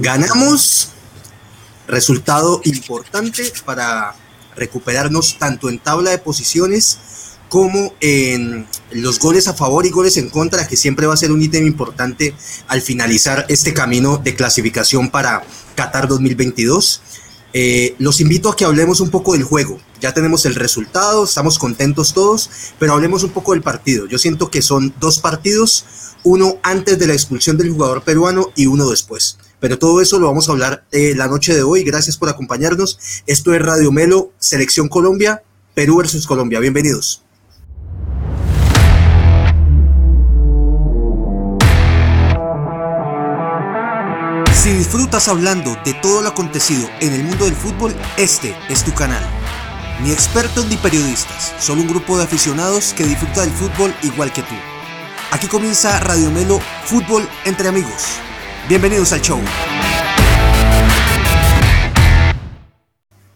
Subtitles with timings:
[0.00, 0.90] Ganamos,
[1.88, 4.14] resultado importante para
[4.54, 6.98] recuperarnos tanto en tabla de posiciones
[7.48, 11.32] como en los goles a favor y goles en contra, que siempre va a ser
[11.32, 12.32] un ítem importante
[12.68, 15.42] al finalizar este camino de clasificación para
[15.74, 17.00] Qatar 2022.
[17.52, 19.80] Eh, los invito a que hablemos un poco del juego.
[20.00, 24.06] Ya tenemos el resultado, estamos contentos todos, pero hablemos un poco del partido.
[24.06, 25.86] Yo siento que son dos partidos,
[26.22, 29.38] uno antes de la expulsión del jugador peruano y uno después.
[29.60, 31.82] Pero todo eso lo vamos a hablar eh, la noche de hoy.
[31.82, 33.22] Gracias por acompañarnos.
[33.26, 35.42] Esto es Radio Melo, Selección Colombia,
[35.74, 36.60] Perú versus Colombia.
[36.60, 37.24] Bienvenidos.
[44.52, 48.92] Si disfrutas hablando de todo lo acontecido en el mundo del fútbol, este es tu
[48.92, 49.22] canal.
[50.02, 54.42] Ni expertos ni periodistas, solo un grupo de aficionados que disfruta del fútbol igual que
[54.42, 54.54] tú.
[55.30, 58.20] Aquí comienza Radio Melo Fútbol entre amigos.
[58.68, 59.40] Bienvenidos al show.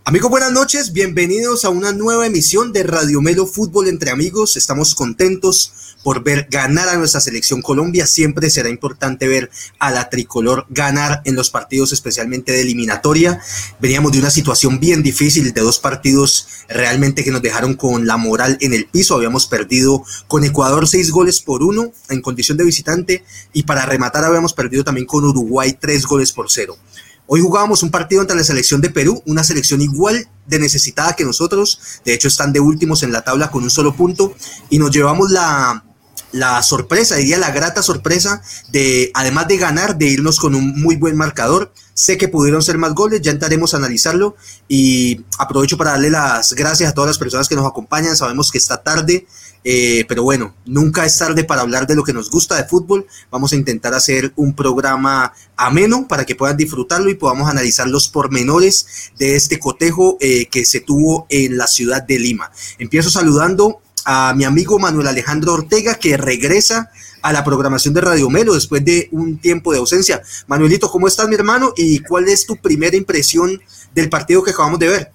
[0.05, 4.57] Amigos, buenas noches, bienvenidos a una nueva emisión de Radio Melo Fútbol entre amigos.
[4.57, 8.05] Estamos contentos por ver ganar a nuestra selección Colombia.
[8.09, 13.41] Siempre será importante ver a la tricolor ganar en los partidos, especialmente de eliminatoria.
[13.81, 18.17] Veníamos de una situación bien difícil, de dos partidos realmente que nos dejaron con la
[18.17, 19.15] moral en el piso.
[19.15, 24.25] Habíamos perdido con Ecuador seis goles por uno en condición de visitante y para rematar
[24.25, 26.77] habíamos perdido también con Uruguay tres goles por cero.
[27.27, 31.25] Hoy jugábamos un partido entre la selección de Perú, una selección igual de necesitada que
[31.25, 34.35] nosotros, de hecho están de últimos en la tabla con un solo punto,
[34.71, 35.85] y nos llevamos la,
[36.33, 40.97] la sorpresa, diría la grata sorpresa de, además de ganar, de irnos con un muy
[40.97, 41.73] buen marcador.
[41.95, 44.35] Sé que pudieron ser más goles, ya entraremos a analizarlo
[44.67, 48.17] y aprovecho para darle las gracias a todas las personas que nos acompañan.
[48.17, 49.27] Sabemos que está tarde,
[49.63, 53.07] eh, pero bueno, nunca es tarde para hablar de lo que nos gusta de fútbol.
[53.31, 58.09] Vamos a intentar hacer un programa ameno para que puedan disfrutarlo y podamos analizar los
[58.09, 62.51] pormenores de este cotejo eh, que se tuvo en la ciudad de Lima.
[62.79, 66.91] Empiezo saludando a mi amigo Manuel Alejandro Ortega, que regresa
[67.23, 70.21] a la programación de Radio Melo después de un tiempo de ausencia.
[70.47, 71.73] Manuelito, ¿cómo estás, mi hermano?
[71.77, 73.61] ¿Y cuál es tu primera impresión
[73.95, 75.11] del partido que acabamos de ver?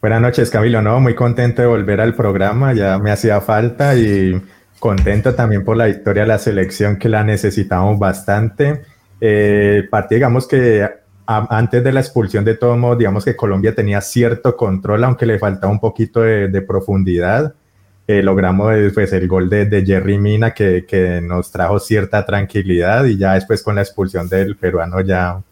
[0.00, 0.82] Buenas noches, Camilo.
[0.82, 4.40] No, muy contento de volver al programa, ya me hacía falta y
[4.78, 8.82] contento también por la victoria de la selección que la necesitamos bastante.
[9.20, 10.86] Eh, digamos que
[11.26, 15.38] antes de la expulsión de todos modos, digamos que Colombia tenía cierto control, aunque le
[15.38, 17.54] faltaba un poquito de profundidad
[18.06, 23.04] eh, logramos pues, el gol de, de Jerry Mina que, que, nos trajo cierta tranquilidad
[23.04, 25.42] y ya después con la expulsión del peruano ya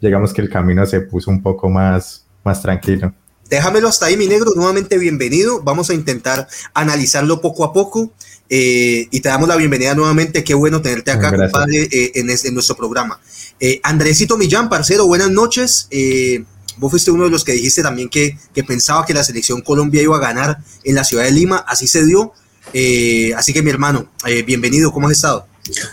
[0.00, 3.12] llegamos que el camino se puso un poco más, más tranquilo.
[3.48, 4.52] Déjamelo hasta ahí, mi negro.
[4.56, 5.62] Nuevamente bienvenido.
[5.62, 8.12] Vamos a intentar analizarlo poco a poco.
[8.48, 10.44] Eh, y te damos la bienvenida nuevamente.
[10.44, 13.20] Qué bueno tenerte acá, compadre, eh, en, en, nuestro programa.
[13.60, 15.88] Eh, Andresito Millán, parcero, buenas noches.
[15.90, 16.44] Eh,
[16.76, 18.36] Vos fuiste uno de los que dijiste también que,
[18.66, 22.04] pensaba que la selección Colombia iba a ganar en la ciudad de Lima, así se
[22.04, 22.32] dio.
[22.72, 25.46] Eh, así que mi hermano, eh, bienvenido, ¿cómo has estado?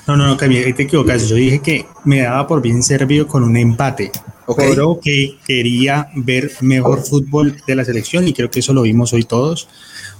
[0.07, 1.27] No, no, no, Camila, te equivocas.
[1.27, 4.11] Yo dije que me daba por bien servido con un empate.
[4.57, 9.13] Pero que quería ver mejor fútbol de la selección y creo que eso lo vimos
[9.13, 9.69] hoy todos.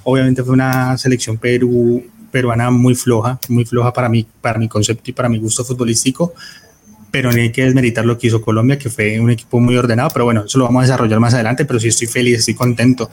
[0.03, 5.09] Obviamente fue una selección Perú, peruana muy floja, muy floja para mí, para mi concepto
[5.09, 6.33] y para mi gusto futbolístico
[7.11, 10.09] pero no hay que desmeritar lo que hizo Colombia, que fue un equipo muy ordenado,
[10.13, 13.11] pero bueno, eso lo vamos a desarrollar más adelante, pero sí estoy feliz, estoy contento.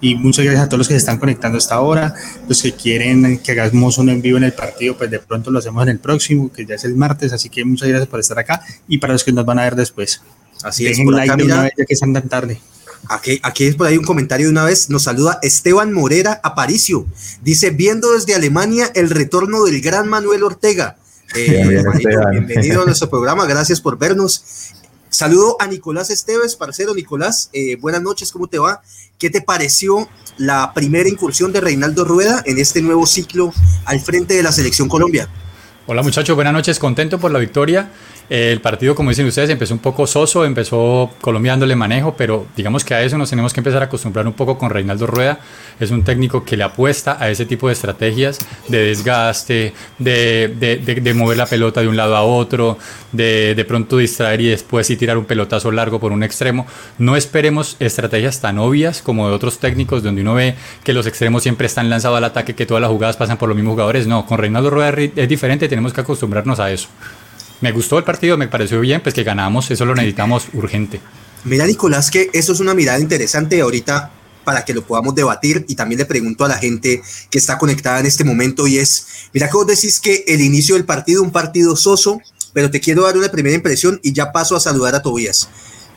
[0.00, 2.14] Y muchas gracias a todos los que se están conectando hasta ahora,
[2.48, 5.60] los que quieren que hagamos un en vivo en el partido, pues de pronto lo
[5.60, 8.38] hacemos en el próximo, que ya es el martes, así que muchas gracias por estar
[8.38, 10.20] acá y para los que nos van a ver después.
[10.62, 12.60] Así es, por like acá, una vez ya que están tan tarde.
[13.08, 14.90] Aquí, aquí es por ahí un comentario de una vez.
[14.90, 17.06] Nos saluda Esteban Morera Aparicio.
[17.42, 20.96] Dice: Viendo desde Alemania el retorno del gran Manuel Ortega.
[21.36, 21.84] Eh,
[22.30, 24.72] bienvenido a nuestro programa, gracias por vernos.
[25.10, 28.82] Saludo a Nicolás Esteves, parcero Nicolás, eh, buenas noches, ¿cómo te va?
[29.18, 30.08] ¿Qué te pareció
[30.38, 33.52] la primera incursión de Reinaldo Rueda en este nuevo ciclo
[33.84, 35.28] al frente de la selección Colombia?
[35.86, 37.90] Hola muchachos, buenas noches, contento por la victoria.
[38.28, 42.94] El partido, como dicen ustedes, empezó un poco soso, empezó colombiándole manejo, pero digamos que
[42.94, 45.38] a eso nos tenemos que empezar a acostumbrar un poco con Reinaldo Rueda.
[45.78, 50.76] Es un técnico que le apuesta a ese tipo de estrategias de desgaste, de, de,
[50.78, 52.78] de, mover la pelota de un lado a otro,
[53.12, 56.66] de de pronto distraer y después y tirar un pelotazo largo por un extremo.
[56.98, 61.42] No esperemos estrategias tan obvias como de otros técnicos donde uno ve que los extremos
[61.42, 64.06] siempre están lanzados al ataque, que todas las jugadas pasan por los mismos jugadores.
[64.06, 66.88] No, con Reinaldo Rueda es diferente, tenemos que acostumbrarnos a eso.
[67.60, 71.00] Me gustó el partido, me pareció bien, pues que ganamos, eso lo necesitamos urgente.
[71.44, 74.10] Mira, Nicolás, que eso es una mirada interesante ahorita
[74.44, 77.98] para que lo podamos debatir y también le pregunto a la gente que está conectada
[78.00, 81.32] en este momento y es, mira que vos decís que el inicio del partido, un
[81.32, 82.20] partido soso,
[82.52, 85.48] pero te quiero dar una primera impresión y ya paso a saludar a Tobías.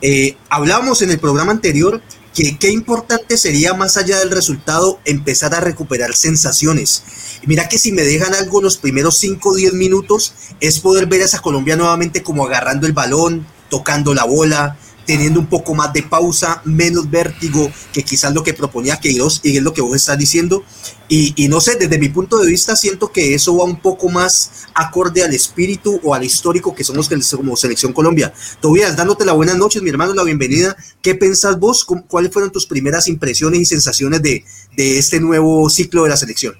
[0.02, 2.02] Eh, hablábamos en el programa anterior
[2.34, 7.02] que qué importante sería más allá del resultado empezar a recuperar sensaciones.
[7.46, 11.06] mira que si me dejan algo en los primeros 5 o 10 minutos es poder
[11.06, 14.76] ver a esa Colombia nuevamente como agarrando el balón, tocando la bola,
[15.06, 19.56] teniendo un poco más de pausa, menos vértigo que quizás lo que proponía Queiroz y
[19.56, 20.64] es lo que vos estás diciendo.
[21.12, 24.68] Y, no sé, desde mi punto de vista siento que eso va un poco más
[24.74, 28.32] acorde al espíritu o al histórico que somos como Selección Colombia.
[28.60, 30.76] Tobías, dándote la buenas noches, mi hermano, la bienvenida.
[31.02, 31.84] ¿Qué pensás vos?
[32.06, 34.44] ¿Cuáles fueron tus primeras impresiones y sensaciones de,
[34.76, 36.54] este nuevo ciclo de la selección?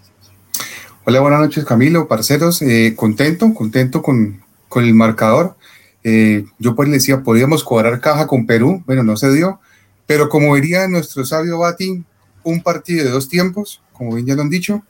[1.04, 2.60] Hola, buenas noches Camilo, parceros.
[2.62, 5.56] Eh, contento, contento con, con el marcador.
[6.02, 9.60] Eh, yo pues le decía, podíamos cuadrar caja con Perú, bueno, no se dio,
[10.06, 12.04] pero como diría nuestro sabio Bati,
[12.42, 14.82] un partido de dos tiempos, como bien ya lo han dicho,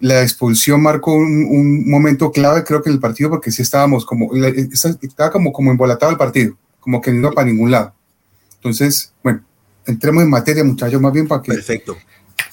[0.00, 4.30] la expulsión marcó un, momento clave, creo que en el partido, porque sí estábamos como,
[4.34, 7.94] estaba como, como embolatado el partido, como que no iba para ningún lado.
[8.56, 9.44] Entonces, bueno,
[9.86, 11.96] entremos en materia, muchachos, más bien para que Perfecto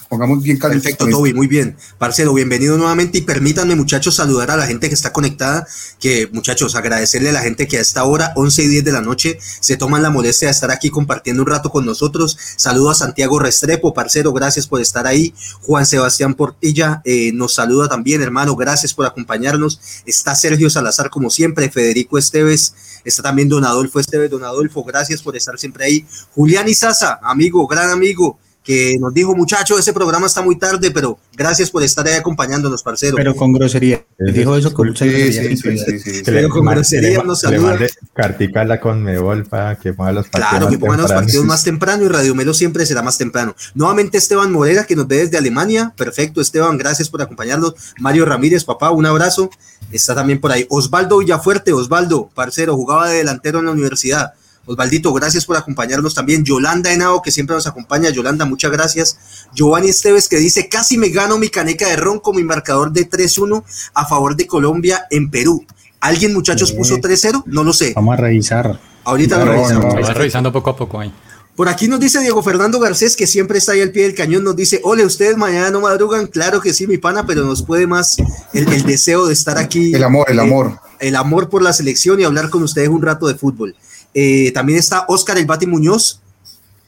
[0.09, 1.77] pongamos bien Perfecto, Toby, muy bien.
[1.99, 5.67] Parcero, bienvenido nuevamente y permítanme, muchachos, saludar a la gente que está conectada,
[5.99, 9.01] que, muchachos, agradecerle a la gente que a esta hora, 11 y 10 de la
[9.01, 12.37] noche, se toman la molestia de estar aquí compartiendo un rato con nosotros.
[12.55, 15.33] Saludo a Santiago Restrepo, parcero, gracias por estar ahí.
[15.61, 19.79] Juan Sebastián Portilla eh, nos saluda también, hermano, gracias por acompañarnos.
[20.07, 22.73] Está Sergio Salazar, como siempre, Federico Esteves,
[23.05, 26.05] está también Don Adolfo Esteves, Don Adolfo, gracias por estar siempre ahí.
[26.33, 31.17] Julián Izaza, amigo, gran amigo, que nos dijo, muchacho, ese programa está muy tarde, pero
[31.35, 33.15] gracias por estar ahí acompañándonos, parcero.
[33.15, 34.05] Pero con grosería.
[34.17, 36.23] Dijo eso con mucha grosería.
[36.25, 37.77] pero con grosería nos saluda.
[38.13, 42.03] Carticala con Mebol para que ponga los partidos Claro, que pongan los partidos más temprano
[42.03, 43.55] y Radio Melo siempre será más temprano.
[43.73, 45.93] Nuevamente Esteban Morera, que nos ve desde Alemania.
[45.95, 47.73] Perfecto, Esteban, gracias por acompañarnos.
[47.99, 49.49] Mario Ramírez, papá, un abrazo.
[49.91, 50.67] Está también por ahí.
[50.69, 54.33] Osvaldo Villafuerte, Osvaldo, parcero, jugaba de delantero en la universidad.
[54.69, 56.43] Osvaldito, gracias por acompañarnos también.
[56.43, 58.11] Yolanda Henao, que siempre nos acompaña.
[58.11, 59.17] Yolanda, muchas gracias.
[59.55, 63.09] Giovanni Esteves, que dice, casi me gano mi caneca de ron con mi marcador de
[63.09, 63.63] 3-1
[63.95, 65.65] a favor de Colombia en Perú.
[65.99, 67.45] ¿Alguien, muchachos, puso 3-0?
[67.47, 67.93] No lo sé.
[67.95, 68.79] Vamos a revisar.
[69.05, 69.85] Ahorita lo revisamos.
[69.95, 71.11] Vamos revisando poco a poco ahí.
[71.55, 74.43] Por aquí nos dice Diego Fernando Garcés, que siempre está ahí al pie del cañón,
[74.43, 77.87] nos dice, ole, ustedes mañana no madrugan, claro que sí, mi pana, pero nos puede
[77.87, 78.17] más
[78.53, 79.93] el, deseo de estar aquí.
[79.93, 80.79] El amor, el amor.
[80.99, 83.75] El amor por la selección y hablar con ustedes un rato de fútbol.
[84.13, 86.21] Eh, también está Oscar El Bati Muñoz,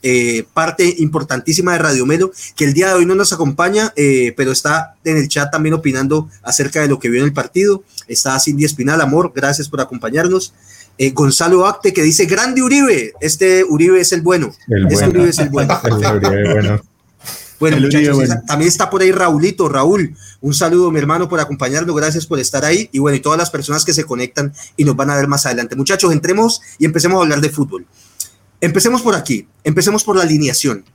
[0.04, 4.34] eh, parte importantísima de Radio Melo, que el día de hoy no nos acompaña, eh,
[4.36, 7.84] pero está en el chat también opinando acerca de lo que vio en el partido.
[8.08, 10.54] Está Cindy Espinal, amor, gracias por acompañarnos.
[11.14, 14.54] Gonzalo Acte que dice, grande Uribe, este Uribe es el bueno.
[14.88, 15.80] este Uribe es el bueno.
[15.82, 16.82] Bueno,
[17.62, 18.18] muchachos,
[18.48, 22.66] también está por ahí Raulito, Raúl, un saludo mi hermano por acompañarnos, gracias por estar
[22.66, 25.28] ahí y bueno, y todas las personas que se conectan y nos van a ver
[25.28, 25.76] más adelante.
[25.76, 27.86] Muchachos, entremos y empecemos a hablar de fútbol.
[28.60, 30.86] Empecemos por aquí, empecemos por la alineación.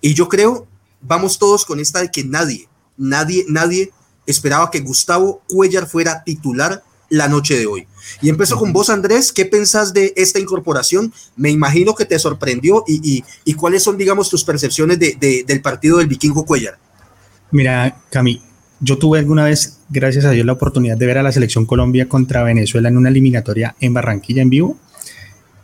[0.00, 0.66] Y yo creo,
[1.00, 3.92] vamos todos con esta de que nadie, nadie, nadie
[4.26, 7.86] esperaba que Gustavo Cuellar fuera titular la noche de hoy.
[8.22, 9.32] Y empezó con vos, Andrés.
[9.32, 11.12] ¿Qué pensás de esta incorporación?
[11.36, 13.22] Me imagino que te sorprendió y,
[13.54, 16.78] cuáles son, digamos, tus percepciones de, del partido del Vikingo Cuellar.
[17.50, 18.40] Mira, Cami,
[18.80, 22.08] yo tuve alguna vez, gracias a Dios, la oportunidad de ver a la selección Colombia
[22.08, 24.78] contra Venezuela en una eliminatoria en Barranquilla en vivo.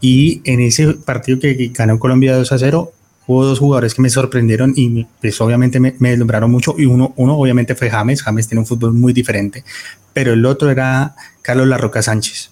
[0.00, 2.92] Y en ese partido que ganó Colombia 2 a 0,
[3.26, 7.12] hubo dos jugadores que me sorprendieron y pues obviamente me, me deslumbraron mucho y uno,
[7.16, 9.64] uno obviamente fue James, James tiene un fútbol muy diferente,
[10.12, 11.16] pero el otro era
[11.46, 12.50] Carlos Larroca Sánchez.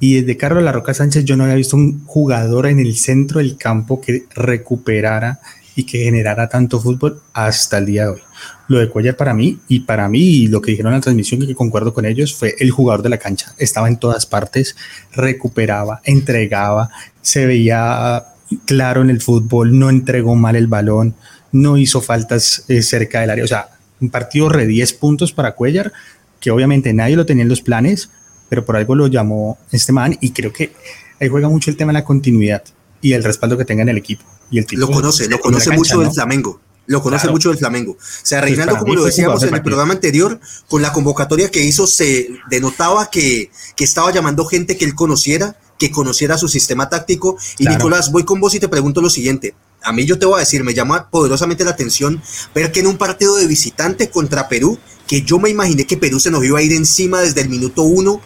[0.00, 3.58] Y desde Carlos Larroca Sánchez yo no había visto un jugador en el centro del
[3.58, 5.40] campo que recuperara
[5.76, 8.20] y que generara tanto fútbol hasta el día de hoy.
[8.68, 11.46] Lo de Cuellar para mí y para mí y lo que dijeron en la transmisión
[11.46, 13.54] que concuerdo con ellos fue el jugador de la cancha.
[13.58, 14.76] Estaba en todas partes,
[15.14, 16.88] recuperaba, entregaba,
[17.20, 18.24] se veía
[18.64, 21.14] claro en el fútbol, no entregó mal el balón,
[21.52, 23.44] no hizo faltas eh, cerca del área.
[23.44, 23.68] O sea,
[24.00, 25.92] un partido de 10 puntos para Cuellar,
[26.40, 28.10] que obviamente nadie lo tenía en los planes,
[28.52, 30.74] pero por algo lo llamó este man y creo que
[31.18, 32.62] ahí juega mucho el tema de la continuidad
[33.00, 34.24] y el respaldo que tenga en el equipo.
[34.50, 36.60] Y el lo conoce, lo conoce mucho del Flamengo.
[36.84, 37.92] Lo conoce mucho del Flamengo.
[37.92, 41.86] O sea, Reinaldo, como lo decíamos en el programa anterior, con la convocatoria que hizo,
[41.86, 47.38] se denotaba que, que estaba llamando gente que él conociera, que conociera su sistema táctico.
[47.56, 49.54] Y Nicolás, voy con vos y te pregunto lo siguiente.
[49.82, 52.20] A mí yo te voy a decir, me llama poderosamente la atención
[52.54, 56.20] ver que en un partido de visitante contra Perú, que yo me imaginé que Perú
[56.20, 58.20] se nos iba a ir encima desde el minuto uno,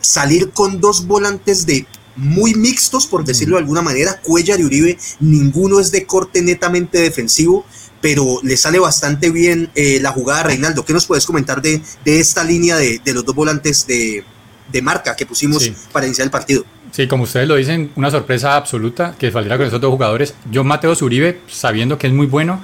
[0.00, 4.98] salir con dos volantes de muy mixtos, por decirlo de alguna manera, Cuellar y Uribe,
[5.20, 7.64] ninguno es de corte netamente defensivo,
[8.00, 10.84] pero le sale bastante bien eh, la jugada Reinaldo.
[10.84, 14.24] ¿Qué nos puedes comentar de, de esta línea de, de los dos volantes de,
[14.70, 16.64] de marca que pusimos para iniciar el partido.
[16.90, 20.34] Sí, como ustedes lo dicen, una sorpresa absoluta que saliera con esos dos jugadores.
[20.50, 22.62] Yo, Mateo Zuribe, sabiendo que es muy bueno,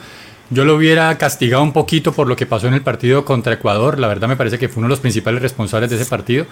[0.51, 3.99] yo lo hubiera castigado un poquito por lo que pasó en el partido contra Ecuador.
[3.99, 6.47] La verdad me parece que fue uno de los principales responsables de ese partido.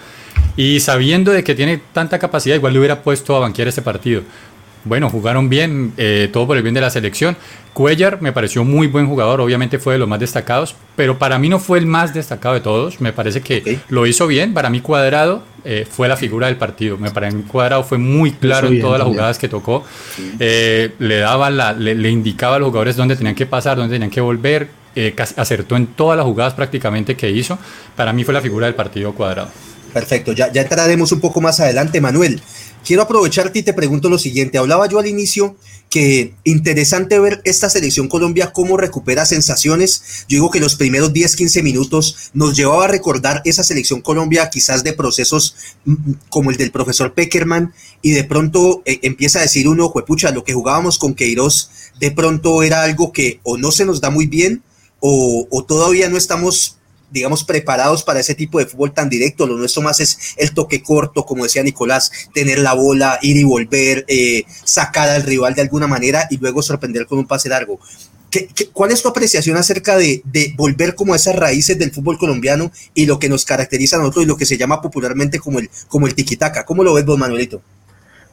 [0.57, 4.23] Y sabiendo de que tiene tanta capacidad, igual le hubiera puesto a banquear este partido
[4.85, 7.35] bueno, jugaron bien, eh, todo por el bien de la selección.
[7.73, 11.49] Cuellar me pareció muy buen jugador, obviamente fue de los más destacados, pero para mí
[11.49, 13.01] no fue el más destacado de todos.
[13.01, 14.53] Me parece que lo hizo bien.
[14.53, 16.97] Para mí, Cuadrado eh, fue la figura del partido.
[16.97, 19.83] Me parece que Cuadrado fue muy claro en todas las jugadas que tocó.
[20.39, 24.11] Eh, le daba la, le, indicaba a los jugadores dónde tenían que pasar, dónde tenían
[24.11, 24.69] que volver.
[25.35, 27.57] acertó en todas las jugadas prácticamente que hizo.
[27.95, 29.49] Para mí fue la figura del partido Cuadrado.
[29.91, 32.41] Perfecto, ya, ya entraremos un poco más adelante, Manuel.
[32.85, 34.59] Quiero aprovecharte y te pregunto lo siguiente.
[34.59, 35.55] Hablaba yo al inicio
[35.89, 40.25] que interesante ver esta selección Colombia cómo recupera sensaciones.
[40.29, 44.51] Yo digo que los primeros 10, 15 minutos nos llevaba a recordar esa selección Colombia
[44.51, 47.73] quizás de procesos mm, mm, como el del profesor Peckerman
[48.03, 52.11] y de pronto eh, empieza a decir uno, pucha, lo que jugábamos con Queiroz de
[52.11, 54.61] pronto era algo que o no se nos da muy bien
[54.99, 56.77] o, o todavía no estamos
[57.15, 59.47] digamos, preparados para ese tipo de fútbol tan directo.
[59.47, 63.45] Lo nuestro más es el toque corto, como decía Nicolás, tener la bola, ir y
[63.45, 67.79] volver, eh, sacar al rival de alguna manera y luego sorprender con un pase largo.
[68.29, 70.21] ¿Qué, cuál es tu apreciación acerca de,
[70.57, 74.25] volver como a esas raíces del fútbol colombiano y lo que nos caracteriza a nosotros
[74.25, 76.65] y lo que se llama popularmente como el, como el tiquitaca?
[76.65, 77.61] ¿Cómo lo ves vos, Manuelito?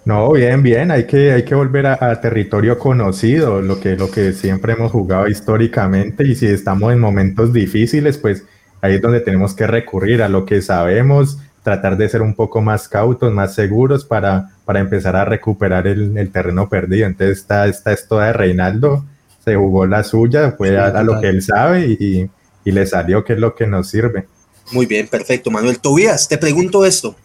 [0.04, 4.32] No, bien, bien, hay que, hay que volver a, territorio conocido, lo que, lo que
[4.32, 8.44] siempre hemos jugado históricamente y si estamos en momentos difíciles, pues
[8.82, 12.60] ahí es donde tenemos que recurrir a lo que sabemos, tratar de ser un poco
[12.60, 17.06] más cautos, más seguros para, para empezar a recuperar el, terreno perdido.
[17.06, 19.04] Entonces, esta, esta es toda de Reinaldo,
[19.42, 22.28] se jugó la suya, fue a, lo que él sabe y,
[22.64, 24.26] y le salió que es lo que nos sirve.
[24.72, 25.78] Muy bien, perfecto, Manuel.
[25.78, 27.16] Tobías, te pregunto esto.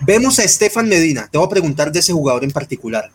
[0.00, 3.10] Vemos a Estefan Medina, te voy a preguntar de ese jugador en particular.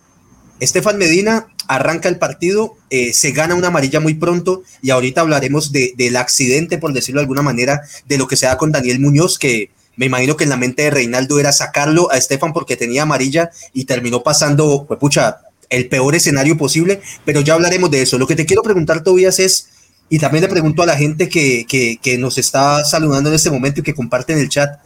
[0.62, 5.72] Estefan Medina arranca el partido, eh, se gana una amarilla muy pronto y ahorita hablaremos
[5.72, 9.40] del accidente, por decirlo de alguna manera, de lo que se da con Daniel Muñoz,
[9.40, 13.04] que me imagino que en la mente de Reinaldo era sacarlo a Estefan porque tenía
[13.04, 15.42] amarilla y terminó pasando, pues pucha,
[15.72, 18.20] el peor escenario posible, pero ya hablaremos de eso.
[18.20, 19.70] Lo que te quiero preguntar, Tobias, es,
[20.10, 23.80] y también le pregunto a la gente que, que, nos está saludando en este momento
[23.80, 24.80] y que comparte en el chat,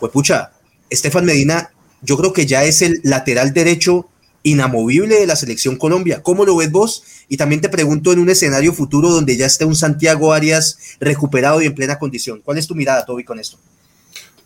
[0.00, 0.50] pues pucha,
[0.90, 4.08] Estefan Medina, yo creo que ya es el lateral derecho
[4.42, 6.22] inamovible de la selección Colombia.
[6.22, 7.04] ¿Cómo lo ves vos?
[7.28, 11.62] Y también te pregunto en un escenario futuro donde ya esté un Santiago Arias recuperado
[11.62, 12.40] y en plena condición.
[12.44, 13.58] ¿Cuál es tu mirada, Toby, con esto?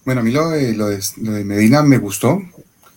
[0.04, 2.40] Bueno, a mí lo de, lo de, Medina me gustó.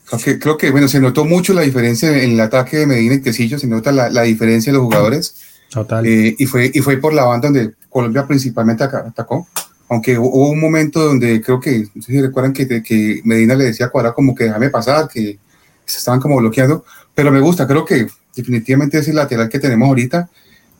[0.05, 3.15] Creo que, creo que, bueno, se notó mucho la diferencia en el ataque de Medina
[3.15, 5.35] y Tecillo, se nota la, la diferencia de los jugadores.
[5.69, 6.05] Total.
[6.05, 9.47] Eh, y, fue, y fue por la banda donde Colombia principalmente atacó.
[9.87, 13.65] Aunque hubo un momento donde creo que, no sé si recuerdan que, que Medina le
[13.65, 15.39] decía a Cuadra como que déjame pasar, que,
[15.91, 19.87] se estaban como bloqueando, pero me gusta, creo que definitivamente es el lateral que tenemos
[19.87, 20.29] ahorita.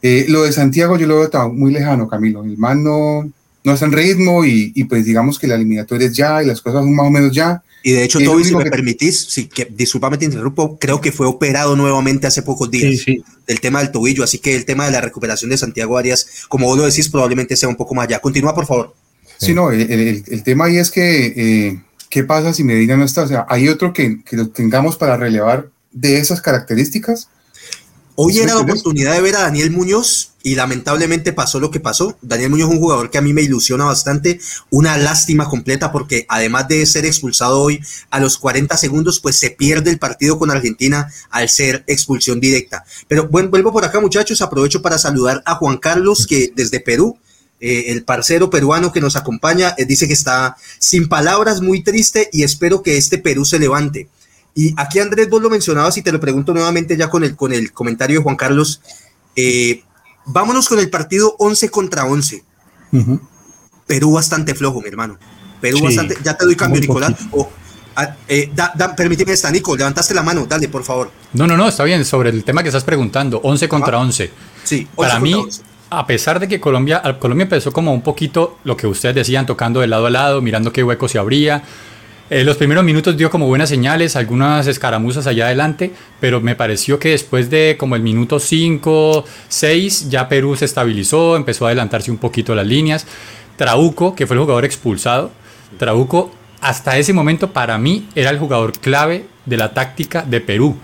[0.01, 2.43] Eh, lo de Santiago yo lo veo muy lejano, Camilo.
[2.43, 3.29] El man no,
[3.63, 6.61] no está en ritmo y, y, pues digamos que la eliminatoria es ya y las
[6.61, 7.61] cosas son más o menos ya.
[7.81, 11.27] Y de hecho, Toby, si me permitís, sí, que, discúlpame te interrumpo, creo que fue
[11.27, 13.05] operado nuevamente hace pocos días
[13.47, 16.67] del tema del tobillo, así que el tema de la recuperación de Santiago Arias, como
[16.67, 18.19] vos lo decís, probablemente sea un poco más allá.
[18.19, 18.95] Continúa, por favor.
[19.37, 23.05] Sí, no, el, el, el, tema ahí es que eh, ¿qué pasa si Medina no
[23.05, 23.23] está?
[23.23, 27.29] O sea, ¿hay otro que, que lo tengamos para relevar de esas características?
[28.21, 32.17] Hoy era la oportunidad de ver a Daniel Muñoz y lamentablemente pasó lo que pasó.
[32.21, 36.25] Daniel Muñoz es un jugador que a mí me ilusiona bastante, una lástima completa porque
[36.27, 40.51] además de ser expulsado hoy a los 40 segundos, pues se pierde el partido con
[40.51, 42.83] Argentina al ser expulsión directa.
[43.07, 47.17] Pero bueno, vuelvo por acá muchachos, aprovecho para saludar a Juan Carlos que desde Perú
[47.61, 52.29] eh, el parcero peruano que nos acompaña, eh, dice que está sin palabras, muy triste
[52.31, 54.07] y espero que este Perú se levante.
[54.55, 57.53] Y aquí Andrés, vos lo mencionabas y te lo pregunto nuevamente ya con el, con
[57.53, 58.81] el comentario de Juan Carlos.
[59.35, 59.83] Eh,
[60.25, 62.43] vámonos con el partido 11 contra 11.
[63.87, 65.17] Perú bastante flojo, mi hermano.
[65.61, 67.13] Perú bastante, ya te doy cambio, Nicolás.
[67.95, 68.15] Ah,
[68.95, 71.11] permíteme esta, Nico, levantaste la mano, dale, por favor.
[71.33, 74.31] No, no, no, está bien, sobre el tema que estás preguntando, 11 contra 11.
[74.63, 75.35] Sí, Para mí,
[75.89, 79.79] a pesar de que Colombia, Colombia empezó como un poquito lo que ustedes decían, tocando
[79.79, 81.63] de lado a lado, mirando qué hueco se abría.
[82.29, 86.99] Eh, los primeros minutos dio como buenas señales, algunas escaramuzas allá adelante, pero me pareció
[86.99, 92.11] que después de como el minuto 5, 6, ya Perú se estabilizó, empezó a adelantarse
[92.11, 93.07] un poquito las líneas.
[93.55, 95.31] Trauco, que fue el jugador expulsado,
[95.79, 96.31] Trauco
[96.61, 100.77] hasta ese momento para mí era el jugador clave de la táctica de Perú.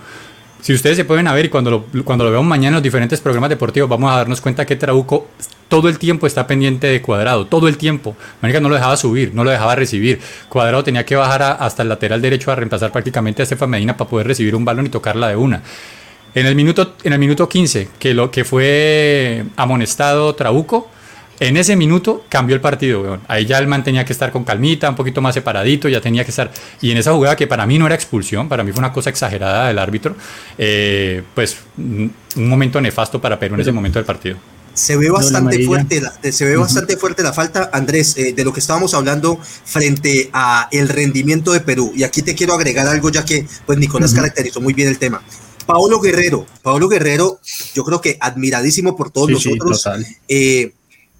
[0.65, 3.21] Si ustedes se pueden ver y cuando lo, cuando lo veamos mañana en los diferentes
[3.21, 5.27] programas deportivos, vamos a darnos cuenta que Trauco
[5.67, 8.15] todo el tiempo está pendiente de Cuadrado, todo el tiempo.
[8.41, 10.19] Marica no lo dejaba subir, no lo dejaba recibir.
[10.49, 14.09] Cuadrado tenía que bajar hasta el lateral derecho a reemplazar prácticamente a Estefan Medina para
[14.09, 15.61] poder recibir un balón y tocarla de una.
[16.33, 20.89] En el minuto, en el minuto 15, que, lo, que fue amonestado Trabuco,
[21.39, 24.89] en ese minuto cambió el partido, Ahí ya el man tenía que estar con calmita,
[24.89, 26.51] un poquito más separadito, ya tenía que estar.
[26.81, 29.09] Y en esa jugada que para mí no era expulsión, para mí fue una cosa
[29.09, 30.15] exagerada del árbitro,
[30.57, 34.37] eh, pues un momento nefasto para Perú en ese momento del partido.
[34.73, 38.51] Se ve bastante fuerte, la, se ve bastante fuerte la falta, Andrés, eh, de lo
[38.51, 41.93] que estábamos hablando frente a el rendimiento de Perú.
[41.95, 45.23] Y aquí te quiero agregar algo, ya que pues Nicolás caracterizó muy bien el tema.
[45.65, 47.39] Paolo Guerrero, Paolo Guerrero,
[47.73, 49.87] yo creo que admiradísimo por todos nosotros.
[50.27, 50.73] Eh,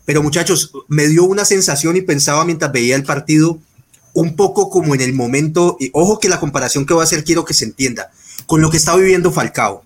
[0.06, 3.60] pero muchachos, me dio una sensación y pensaba mientras veía el partido
[4.14, 7.26] un poco como en el momento, y ojo que la comparación que voy a hacer
[7.26, 8.12] quiero que se entienda,
[8.46, 9.84] con lo que está viviendo Falcao.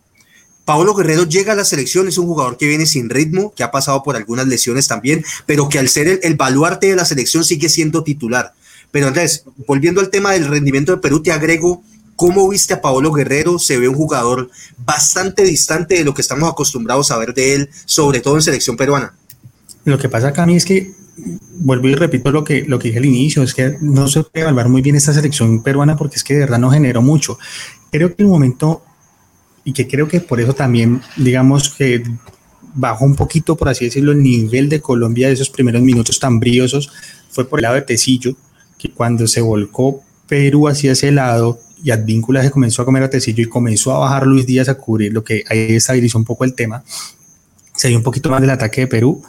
[0.66, 3.72] Pablo Guerrero llega a la selección, es un jugador que viene sin ritmo, que ha
[3.72, 7.70] pasado por algunas lesiones también, pero que al ser el, baluarte de la selección sigue
[7.70, 8.54] siendo titular.
[8.92, 11.82] Pero Andrés, volviendo al tema del rendimiento de Perú, te agrego,
[12.16, 13.58] ¿cómo viste a Paolo Guerrero?
[13.58, 14.52] Se ve un jugador
[14.86, 18.78] bastante distante de lo que estamos acostumbrados a ver de él, sobre todo en selección
[18.78, 19.16] peruana.
[19.86, 20.94] Lo que pasa acá a mí es que,
[21.60, 24.44] vuelvo y repito lo que, lo que dije al inicio, es que no se puede
[24.44, 27.38] evaluar muy bien esta selección peruana porque es que de verdad no generó mucho.
[27.92, 28.84] Creo que el momento
[29.64, 32.04] y que creo que por eso también, digamos que
[32.74, 36.40] bajó un poquito, por así decirlo, el nivel de Colombia de esos primeros minutos tan
[36.40, 36.92] briosos,
[37.30, 38.36] fue por el lado de Tecillo,
[38.78, 43.10] que cuando se volcó Perú hacia ese lado y Advíncula se comenzó a comer a
[43.10, 46.44] Tecillo y comenzó a bajar Luis Díaz a cubrir, lo que ahí estabilizó un poco
[46.44, 46.84] el tema,
[47.76, 49.22] se dio un poquito más del ataque de Perú,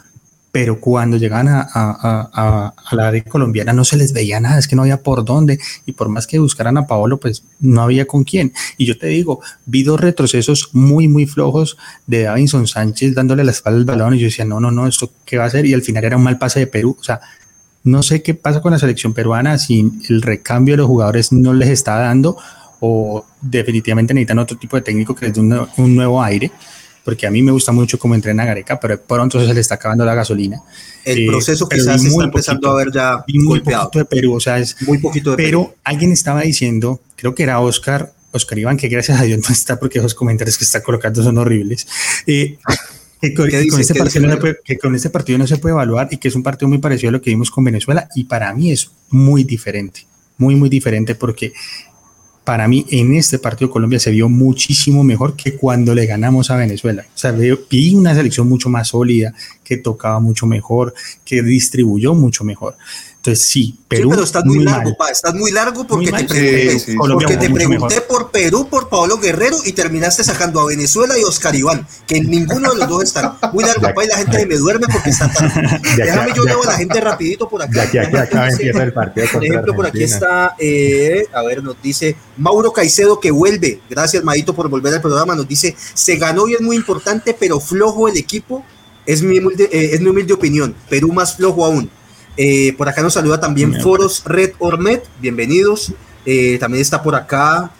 [0.51, 4.81] pero cuando llegaban a, la área colombiana no se les veía nada, es que no
[4.81, 8.53] había por dónde, y por más que buscaran a Paolo, pues no había con quién.
[8.77, 13.51] Y yo te digo, vi dos retrocesos muy, muy flojos de Davinson Sánchez dándole la
[13.51, 15.65] espalda al balón, y yo decía, no, no, no, ¿esto qué va a hacer?
[15.65, 17.21] Y al final era un mal pase de Perú, o sea,
[17.83, 21.53] no sé qué pasa con la selección peruana, si el recambio de los jugadores no
[21.53, 22.37] les está dando,
[22.81, 26.51] o definitivamente necesitan otro tipo de técnico que les dé un nuevo aire
[27.03, 30.05] porque a mí me gusta mucho cómo entrena Gareca, pero pronto se le está acabando
[30.05, 30.61] la gasolina.
[31.03, 34.39] El eh, proceso quizás se está empezando a ver ya muy poquito de Perú, o
[34.39, 38.77] sea, es muy poquito de Pero alguien estaba diciendo, creo que era Oscar, Oscar Iván,
[38.77, 41.87] que gracias a Dios no está porque esos comentarios que está colocando son horribles.
[42.27, 42.57] Eh,
[43.21, 46.17] que, con, este partido no puede, que con este partido no se puede evaluar y
[46.17, 48.71] que es un partido muy parecido a lo que vimos con Venezuela y para mí
[48.71, 51.53] es muy diferente, muy, muy diferente porque
[52.43, 56.55] para mí en este partido Colombia se vio muchísimo mejor que cuando le ganamos a
[56.55, 57.05] Venezuela.
[57.13, 62.43] O sea, vi una selección mucho más sólida, que tocaba mucho mejor, que distribuyó mucho
[62.43, 62.75] mejor.
[63.21, 64.09] Entonces sí, Perú.
[64.09, 68.01] Sí, pero estás muy, largo, pa, estás muy largo porque te pregunté, porque te pregunté
[68.01, 72.71] por Perú, por Pablo Guerrero y terminaste sacando a Venezuela y Oscar Iván, que ninguno
[72.71, 73.37] de los dos están.
[73.53, 75.51] Muy largo, pa, y la gente me duerme porque está tan.
[75.97, 77.83] Déjame yo leo a la gente rapidito por acá.
[77.83, 79.27] Aquí, aquí, acá empieza el partido.
[79.31, 83.81] Por ejemplo, por aquí está, eh, a ver, nos dice Mauro Caicedo que vuelve.
[83.87, 85.35] Gracias, Maito, por volver al programa.
[85.35, 88.65] Nos dice, se ganó y es muy importante, pero flojo el equipo.
[89.05, 90.73] Es mi humilde, eh, es mi humilde opinión.
[90.89, 91.87] Perú más flojo aún
[92.37, 95.93] eh, por acá nos saluda también Foros Red Ormet, bienvenidos.
[96.25, 97.71] Eh, también está por acá.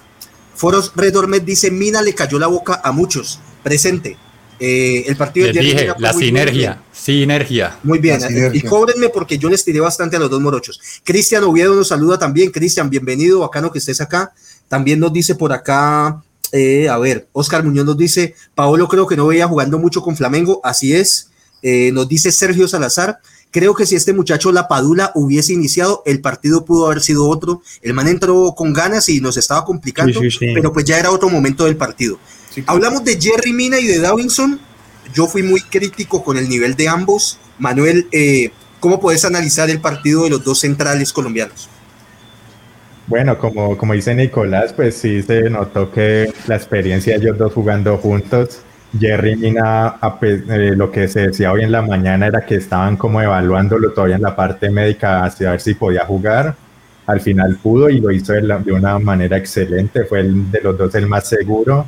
[0.56, 3.40] Foros Red Ormet dice: Mina le cayó la boca a muchos.
[3.64, 4.18] Presente.
[4.60, 7.80] Eh, el partido de dije, la sinergia, sinergia.
[7.82, 8.20] Muy bien,
[8.54, 10.80] y cóbrenme porque yo les tiré bastante a los dos morochos.
[11.04, 12.52] Cristian Oviedo nos saluda también.
[12.52, 14.34] Cristian, bienvenido, bacano que estés acá.
[14.68, 16.22] También nos dice por acá,
[16.54, 20.62] a ver, Oscar Muñoz nos dice, Paolo creo que no veía jugando mucho con Flamengo,
[20.64, 21.32] así es.
[21.64, 23.20] nos dice Sergio Salazar,
[23.52, 27.62] Creo que si este muchacho La Padula hubiese iniciado, el partido pudo haber sido otro.
[27.82, 31.66] El man entró con ganas y nos estaba complicando, pero pues ya era otro momento
[31.66, 32.18] del partido.
[32.66, 34.60] Hablamos de Jerry Mina y de Davinson.
[35.14, 37.40] Yo fui muy crítico con el nivel de ambos.
[37.60, 41.68] Manuel, eh, ¿cómo puedes analizar el partido de los dos centrales colombianos?
[43.08, 47.52] Bueno, como, como dice Nicolás, pues sí se notó que la experiencia de ellos dos
[47.52, 48.62] jugando juntos
[49.00, 53.22] Jerry Mina, eh, lo que se decía hoy en la mañana era que estaban como
[53.22, 56.56] evaluándolo todavía en la parte médica hacia ver si podía jugar.
[57.08, 60.04] Al final pudo y lo hizo de, una manera excelente.
[60.06, 61.86] Fue el de los dos el más seguro.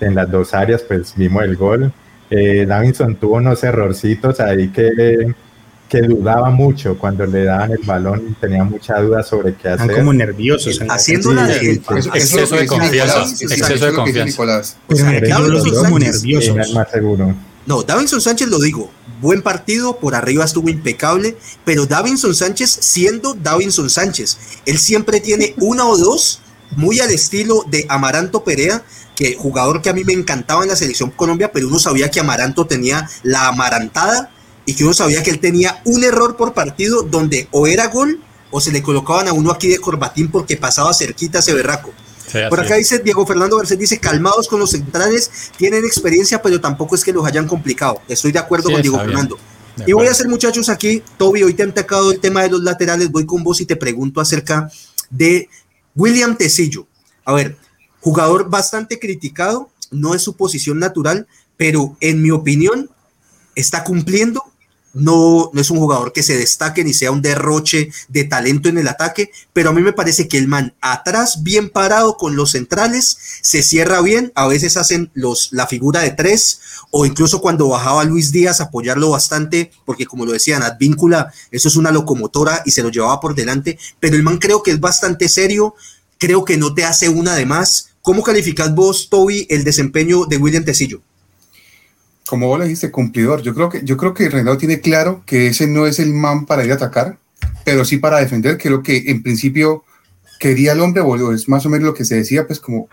[0.00, 1.92] En las dos áreas, pues vimos el gol.
[2.30, 5.34] Eh, Davinson tuvo unos errorcitos ahí que
[5.92, 9.94] que dudaba mucho cuando le daban el balón, tenía mucha duda sobre qué hacer.
[9.94, 10.80] como nerviosos.
[10.88, 13.24] Haciendo la exceso de confianza.
[13.24, 14.76] Exceso de confianza.
[14.86, 16.72] como nerviosos.
[16.72, 17.34] más seguro.
[17.66, 23.34] No, Davinson Sánchez lo digo, buen partido, por arriba estuvo impecable, pero Davinson Sánchez siendo
[23.34, 26.40] Davinson Sánchez, él siempre tiene una o dos
[26.74, 28.82] muy al estilo de Amaranto Perea,
[29.14, 32.18] que jugador que a mí me encantaba en la selección Colombia, pero uno sabía que
[32.18, 34.30] Amaranto tenía la amarantada
[34.64, 38.20] y que uno sabía que él tenía un error por partido donde o era gol
[38.50, 41.92] o se le colocaban a uno aquí de corbatín porque pasaba cerquita ese berraco.
[42.48, 46.94] por acá dice Diego Fernando Garcés, dice, calmados con los centrales, tienen experiencia, pero tampoco
[46.94, 48.00] es que los hayan complicado.
[48.08, 49.38] Estoy de acuerdo con Diego Fernando.
[49.86, 52.62] y voy a hacer, muchachos, aquí, Toby, hoy te han tocado el tema de los
[52.62, 54.70] laterales, voy con vos y te pregunto acerca
[55.10, 55.48] de
[55.94, 56.86] William Tecillo.
[57.24, 57.56] A ver,
[58.00, 62.90] jugador bastante criticado, no es su posición natural, pero en mi opinión
[63.54, 64.51] está cumpliendo
[64.94, 68.78] no, no es un jugador que se destaque ni sea un derroche de talento en
[68.78, 72.52] el ataque, pero a mí me parece que el man atrás, bien parado con los
[72.52, 77.68] centrales, se cierra bien, a veces hacen los, la figura de tres, o incluso cuando
[77.68, 82.70] bajaba Luis Díaz, apoyarlo bastante, porque como lo decían, Advíncula, eso es una locomotora y
[82.72, 85.74] se lo llevaba por delante, pero el man creo que es bastante serio,
[86.18, 87.88] creo que no te hace una de más.
[88.02, 91.00] ¿Cómo calificas vos, Toby, el desempeño de William Tecillo?
[92.32, 93.42] Como vos le dijiste, cumplidor.
[93.42, 96.46] Yo creo que, yo creo que Reinaldo tiene claro que ese no es el man
[96.46, 97.18] para ir a atacar,
[97.62, 99.84] pero sí para defender, que lo que en principio
[100.40, 102.88] quería el hombre, o es más o menos lo que se decía, pues como,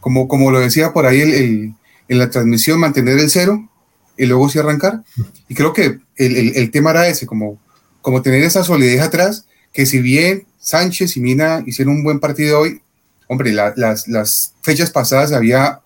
[0.00, 1.74] como, como lo decía por ahí el,
[2.08, 3.68] en la transmisión, mantener el cero
[4.16, 5.02] y luego sí arrancar.
[5.50, 7.60] Y creo que el, el, tema era ese, como,
[8.00, 12.60] como tener esa solidez atrás, que si bien Sánchez y Mina hicieron un buen partido
[12.60, 12.80] hoy,
[13.26, 15.82] hombre, las, las fechas pasadas había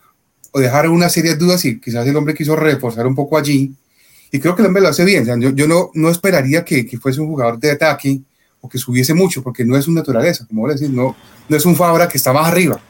[0.53, 3.75] o dejar una serie de dudas y quizás el hombre quiso reforzar un poco allí.
[4.31, 5.27] Y creo que el hombre lo hace bien.
[5.41, 8.21] yo, yo no, no esperaría que, que, fuese un jugador de ataque
[8.61, 11.17] o que subiese mucho, porque no es su naturaleza, como vos decís, no,
[11.49, 12.81] no es un Fabra que está más arriba.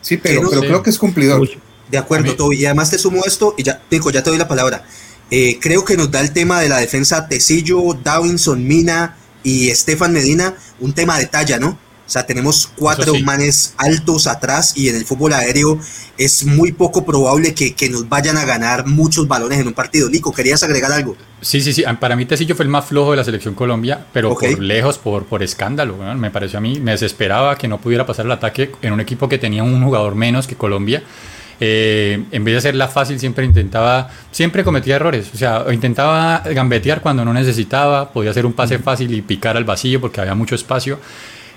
[0.00, 1.48] Sí, pero, pero creo que es cumplidor.
[1.90, 2.56] De acuerdo, Toby.
[2.56, 4.84] Y además te sumo esto, y ya, Pico, ya te doy la palabra.
[5.30, 10.12] Eh, creo que nos da el tema de la defensa Tecillo, Davinson, Mina y Estefan
[10.12, 11.78] Medina, un tema de talla, ¿no?
[12.06, 15.78] O sea, tenemos cuatro manes altos atrás y en el fútbol aéreo
[16.18, 20.08] es muy poco probable que, nos vayan a ganar muchos balones en un partido.
[20.08, 21.16] Nico, ¿querías agregar algo?
[21.40, 21.84] Sí, sí, sí.
[22.00, 25.24] Para mí Tecillo fue el más flojo de la selección Colombia, pero por lejos, por,
[25.24, 25.96] por escándalo.
[26.14, 29.28] Me pareció a mí, me desesperaba que no pudiera pasar el ataque en un equipo
[29.28, 31.02] que tenía un jugador menos que Colombia.
[31.64, 35.30] Eh, en vez de hacerla fácil, siempre intentaba, siempre cometía errores.
[35.32, 39.64] O sea, intentaba gambetear cuando no necesitaba, podía hacer un pase fácil y picar al
[39.64, 40.98] vacío porque había mucho espacio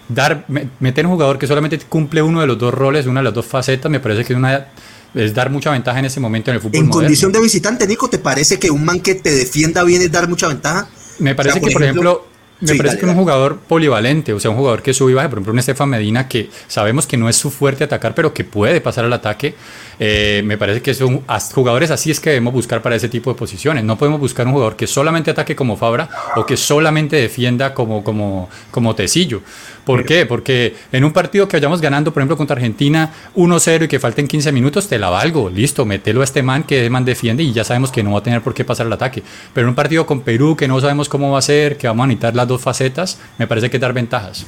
[0.10, 0.46] dar,
[0.80, 3.46] meter un jugador que solamente cumple uno de los dos roles, una de las dos
[3.46, 4.68] facetas, me parece que es una
[5.14, 6.76] es dar mucha ventaja en ese momento en el fútbol.
[6.76, 10.12] En condición de visitante, Nico, ¿te parece que un man que te defienda bien es
[10.12, 10.90] dar mucha ventaja?
[11.20, 12.26] Me parece que, por ejemplo
[12.62, 15.28] me parece que es un jugador polivalente, o sea, un jugador que sube y baja,
[15.30, 18.46] por ejemplo, un Estefan Medina que sabemos que no es su fuerte atacar, pero que
[18.46, 19.56] puede pasar al ataque.
[20.00, 23.38] Eh, me parece que son jugadores así es que debemos buscar para ese tipo de
[23.38, 23.84] posiciones.
[23.84, 28.04] No podemos buscar un jugador que solamente ataque como Fabra o que solamente defienda como,
[28.04, 29.42] como, como Tecillo.
[29.86, 30.26] ¿Por qué?
[30.26, 34.28] Porque en un partido que vayamos ganando, por ejemplo, contra Argentina 1-0 y que falten
[34.28, 35.50] 15 minutos, te la valgo.
[35.50, 38.24] Listo, mételo a este man que man defiende y ya sabemos que no va a
[38.24, 39.22] tener por qué pasar el ataque.
[39.54, 42.04] Pero en un partido con Perú que no sabemos cómo va a ser, que vamos
[42.04, 44.46] a necesitar las dos facetas, me parece que dar ventajas.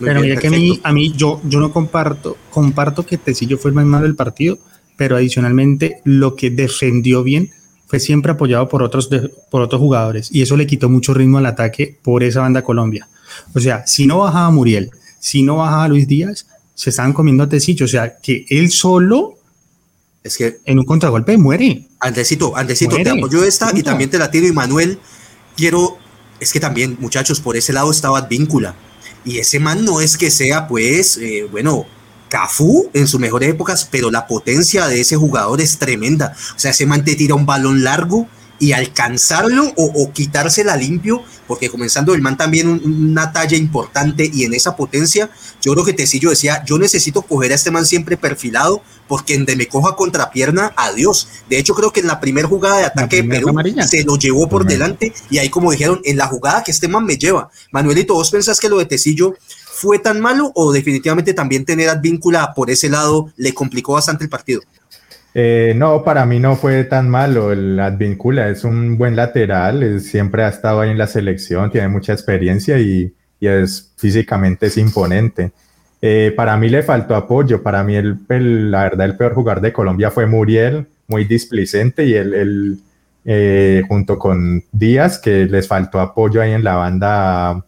[0.00, 3.70] pero mira que a mí, a mí yo, yo no comparto, comparto que Tecillo fue
[3.70, 4.58] el más malo del partido,
[4.96, 7.50] pero adicionalmente lo que defendió bien
[7.86, 9.08] fue siempre apoyado por otros,
[9.50, 13.08] por otros jugadores y eso le quitó mucho ritmo al ataque por esa banda Colombia.
[13.54, 17.48] O sea, si no bajaba Muriel, si no bajaba Luis Díaz, se estaban comiendo a
[17.48, 17.86] Tecillo.
[17.86, 19.38] O sea, que él solo
[20.24, 21.86] es que en un contragolpe muere.
[22.00, 24.46] Andesito, Andesito, te apoyo esta y también te la tiro.
[24.46, 24.98] Y Manuel,
[25.56, 25.98] quiero,
[26.40, 28.74] es que también, muchachos, por ese lado estaba Advíncula.
[29.24, 31.86] Y ese man no es que sea, pues, eh, bueno,
[32.28, 36.34] Cafú en sus mejores épocas, pero la potencia de ese jugador es tremenda.
[36.56, 38.26] O sea, ese man te tira un balón largo
[38.58, 44.54] y alcanzarlo o, quitársela limpio, porque comenzando el man también una talla importante y en
[44.54, 48.82] esa potencia, yo creo que Tecillo decía, yo necesito coger a este man siempre perfilado,
[49.08, 51.28] porque en de me coja contrapierna, adiós.
[51.48, 53.54] De hecho, creo que en la primera jugada de ataque de Perú
[53.86, 57.04] se lo llevó por delante y ahí como dijeron, en la jugada que este man
[57.04, 57.50] me lleva.
[57.70, 59.34] Manuelito, ¿vos pensás que lo de Tecillo
[59.74, 64.30] fue tan malo o definitivamente también tener Advíncula por ese lado le complicó bastante el
[64.30, 64.62] partido?
[65.36, 67.52] Eh, no, para mí no fue tan malo.
[67.52, 72.12] El Advíncula es un buen lateral, siempre ha estado ahí en la selección, tiene mucha
[72.12, 75.52] experiencia y, es físicamente es imponente.
[76.00, 77.62] Eh, para mí le faltó apoyo.
[77.62, 82.14] Para mí, el, la verdad, el peor jugador de Colombia fue Muriel, muy displicente y
[82.14, 82.80] él,
[83.26, 87.64] eh, junto con Díaz, que les faltó apoyo ahí en la banda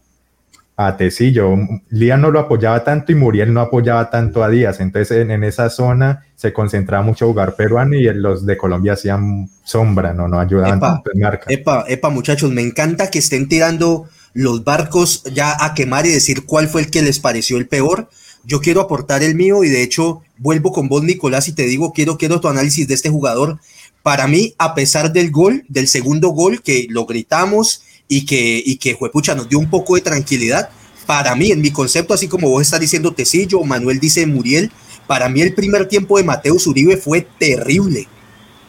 [0.77, 1.55] a Tecillo.
[1.89, 4.79] Lía no lo apoyaba tanto y Muriel no apoyaba tanto a Díaz.
[4.79, 10.13] Entonces en, esa zona se concentraba mucho jugar peruano y los de Colombia hacían sombra,
[10.13, 11.45] no, no ayudaban epa, tanto en marca.
[11.49, 16.45] Epa, epa, muchachos, me encanta que estén tirando los barcos ya a quemar y decir
[16.45, 18.09] cuál fue el que les pareció el peor.
[18.43, 21.91] Yo quiero aportar el mío y de hecho vuelvo con vos, Nicolás, y te digo,
[21.91, 23.57] quiero, quiero tu análisis de este jugador
[24.03, 28.77] para mí, a pesar del gol, del segundo gol, que lo gritamos y que, y
[28.77, 30.69] que Juepucha nos dio un poco de tranquilidad,
[31.05, 34.71] para mí, en mi concepto, así como vos estás diciendo Tecillo, Manuel dice Muriel,
[35.07, 38.07] para mí el primer tiempo de Mateo Uribe fue terrible,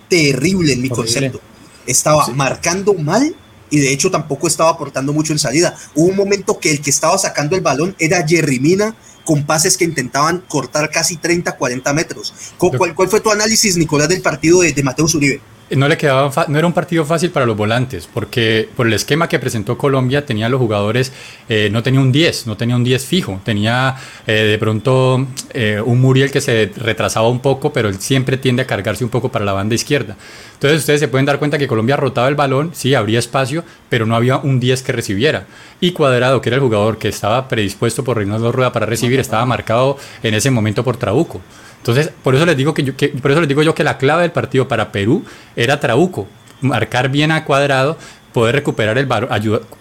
[0.08, 1.40] terrible en mi concepto.
[1.84, 3.34] Estaba marcando mal
[3.70, 5.76] y de hecho tampoco estaba aportando mucho en salida.
[5.96, 9.76] Hubo un momento que el que estaba sacando el balón era Jerry Mina con pases
[9.76, 12.32] que intentaban cortar casi 30, 40 metros.
[12.56, 15.40] ¿Cuál, cuál fue tu análisis, Nicolás, del partido de, de Mateo Uribe?
[15.70, 19.28] No le quedaba no era un partido fácil para los volantes porque por el esquema
[19.28, 21.12] que presentó Colombia tenía los jugadores
[21.48, 23.40] eh, no tenía un 10 no tenía un 10 fijo.
[23.44, 28.62] Tenía eh, de pronto eh, un Muriel que se retrasaba un poco pero siempre tiende
[28.62, 30.16] a cargarse un poco para la banda izquierda.
[30.54, 34.06] Entonces ustedes se pueden dar cuenta que Colombia rotaba el balón sí habría espacio pero
[34.06, 35.46] no había un 10 que recibiera.
[35.80, 39.44] Y Cuadrado que era el jugador que estaba predispuesto por Reynoso Rueda para recibir estaba
[39.44, 41.40] marcado en ese momento por Trabuco
[41.88, 44.22] entonces, por eso les digo que, yo, por eso les digo yo que la clave
[44.22, 45.24] del partido para Perú
[45.56, 46.28] era Trauco,
[46.60, 47.96] marcar bien a cuadrado,
[48.34, 49.30] poder recuperar el balón,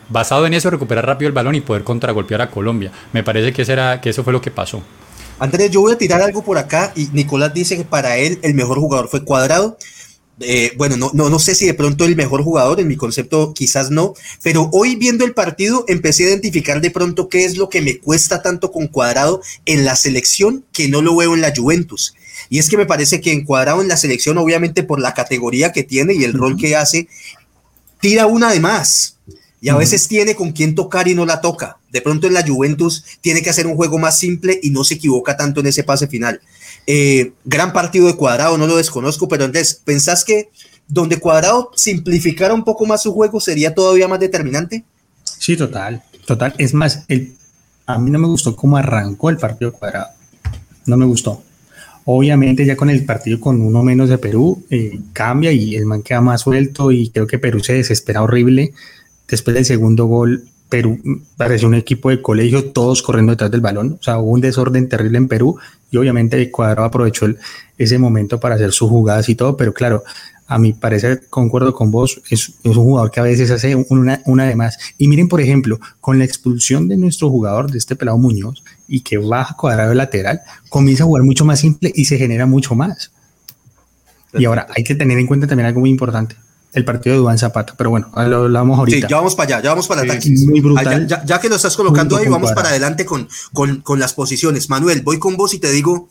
[0.07, 2.93] basado en eso recuperar rápido el balón y poder contragolpear a Colombia.
[3.11, 4.81] Me parece que, era, que eso fue lo que pasó.
[5.39, 8.53] Andrés, yo voy a tirar algo por acá y Nicolás dice que para él el
[8.53, 9.77] mejor jugador fue Cuadrado.
[10.39, 13.53] Eh, bueno, no, no, no sé si de pronto el mejor jugador, en mi concepto
[13.55, 17.69] quizás no, pero hoy viendo el partido empecé a identificar de pronto qué es lo
[17.69, 21.53] que me cuesta tanto con Cuadrado en la selección que no lo veo en la
[21.55, 22.13] Juventus.
[22.49, 25.71] Y es que me parece que en Cuadrado en la selección, obviamente por la categoría
[25.71, 27.07] que tiene y el rol que hace,
[27.99, 29.17] tira una de más.
[29.59, 31.79] Y a veces tiene con quién tocar y no la toca.
[31.91, 34.93] De pronto en la Juventus tiene que hacer un juego más simple y no se
[34.93, 36.41] equivoca tanto en ese pase final.
[36.89, 40.49] Eh, gran partido de Cuadrado, no lo desconozco, pero entonces, ¿pensás que
[40.87, 44.85] donde Cuadrado simplificara un poco más su juego sería todavía más determinante?
[45.23, 46.55] Sí, total, total.
[46.57, 47.05] Es más,
[47.85, 50.07] a mí no me gustó cómo arrancó el partido Cuadrado.
[50.85, 51.43] No me gustó.
[52.05, 56.03] Obviamente ya con el partido con uno menos de Perú eh, cambia y el man
[56.03, 58.73] queda más suelto y creo que Perú se desespera horrible.
[59.27, 60.99] Después del segundo gol Perú
[61.37, 63.97] pareció un equipo de colegio, todos corriendo detrás del balón.
[63.99, 65.57] O sea, hubo un desorden terrible en Perú
[65.91, 67.27] y obviamente Cuadrado aprovechó
[67.77, 70.03] ese momento para hacer sus jugadas y todo, pero claro,
[70.47, 74.45] a mi parecer, concuerdo con vos, es, un jugador que a veces hace una, una
[74.45, 74.77] de más.
[74.97, 79.01] Y miren, por ejemplo, con la expulsión de nuestro jugador, de este pelado Muñoz, y
[79.01, 83.11] que baja cuadrado lateral, comienza a jugar mucho más simple y se genera mucho más.
[84.33, 86.35] Y ahora hay que tener en cuenta también algo muy importante
[86.73, 89.07] el partido de Duván Zapata, pero bueno, lo hablamos ahorita.
[89.07, 91.07] Sí, ya vamos para allá, ya vamos para el Muy brutal.
[91.25, 94.69] Ya, que lo estás colocando ahí, vamos para adelante con, con, las posiciones.
[94.69, 96.07] Manuel, voy con vos y te digo,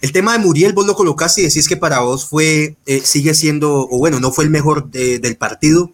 [0.00, 3.34] el tema de Muriel, vos lo colocaste y decís que para vos fue, eh, sigue
[3.34, 5.90] siendo, o bueno, no fue el mejor del partido.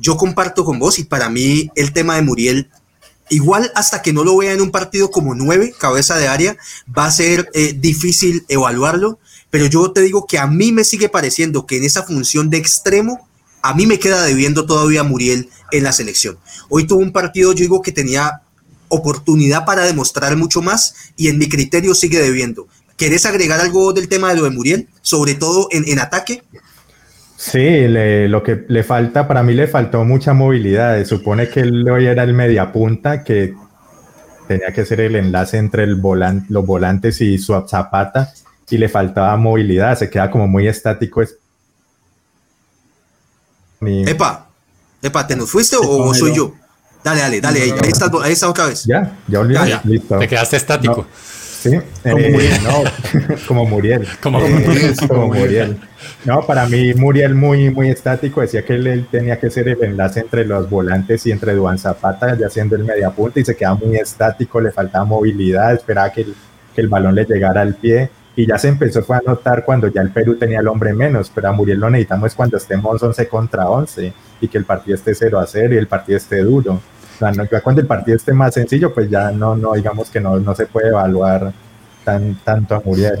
[0.00, 2.70] Yo comparto con vos y para mí el tema de Muriel,
[3.30, 6.56] igual hasta que no lo vea en un partido como nueve, cabeza de área,
[6.96, 9.18] va a ser eh, difícil evaluarlo
[9.50, 12.58] pero yo te digo que a mí me sigue pareciendo que en esa función de
[12.58, 13.28] extremo,
[13.62, 16.38] a mí me queda debiendo todavía Muriel en la selección.
[16.68, 18.42] Hoy tuvo un partido, yo digo que tenía
[18.88, 22.68] oportunidad para demostrar mucho más y en mi criterio sigue debiendo.
[22.96, 26.42] ¿Querés agregar algo del tema de lo de Muriel, sobre todo en, ataque?
[27.36, 27.86] Sí,
[28.28, 31.02] lo que le falta, para mí le faltó mucha movilidad.
[31.04, 33.54] Supone que él hoy era el mediapunta, que
[34.48, 38.32] tenía que ser el enlace entre los volantes y su zapata,
[38.70, 41.22] y le faltaba movilidad, se queda como muy estático.
[43.80, 44.48] Epa,
[45.02, 46.54] epa, ¿te nos fuiste o soy yo?
[47.02, 48.84] Dale, dale, dale, ahí, está, ahí está otra vez.
[48.84, 50.18] Ya, ya olvidé, ya, listo.
[50.18, 51.06] Te quedaste estático.
[51.12, 51.70] Sí,
[52.02, 52.62] como eh, Muriel.
[52.62, 54.08] No, como Muriel.
[54.20, 54.96] como, Muriel.
[55.08, 55.80] como Muriel.
[56.24, 58.40] No, para mí Muriel muy, muy estático.
[58.40, 62.36] Decía que él, tenía que ser el enlace entre los volantes y entre Duan Zapata,
[62.36, 66.26] ya siendo el mediapunta, y se quedaba muy estático, le faltaba movilidad, esperaba que
[66.78, 70.00] que el balón le llegara al pie y ya se empezó a notar cuando ya
[70.00, 73.68] el Perú tenía el hombre menos, pero a Muriel lo necesitamos cuando estemos 11 contra
[73.68, 76.74] 11 y que el partido esté 0 a 0 y el partido esté duro.
[76.74, 80.20] O sea, ya cuando el partido esté más sencillo, pues ya no, no digamos que
[80.20, 81.52] no, no se puede evaluar
[82.04, 83.18] tan, tanto a Muriel.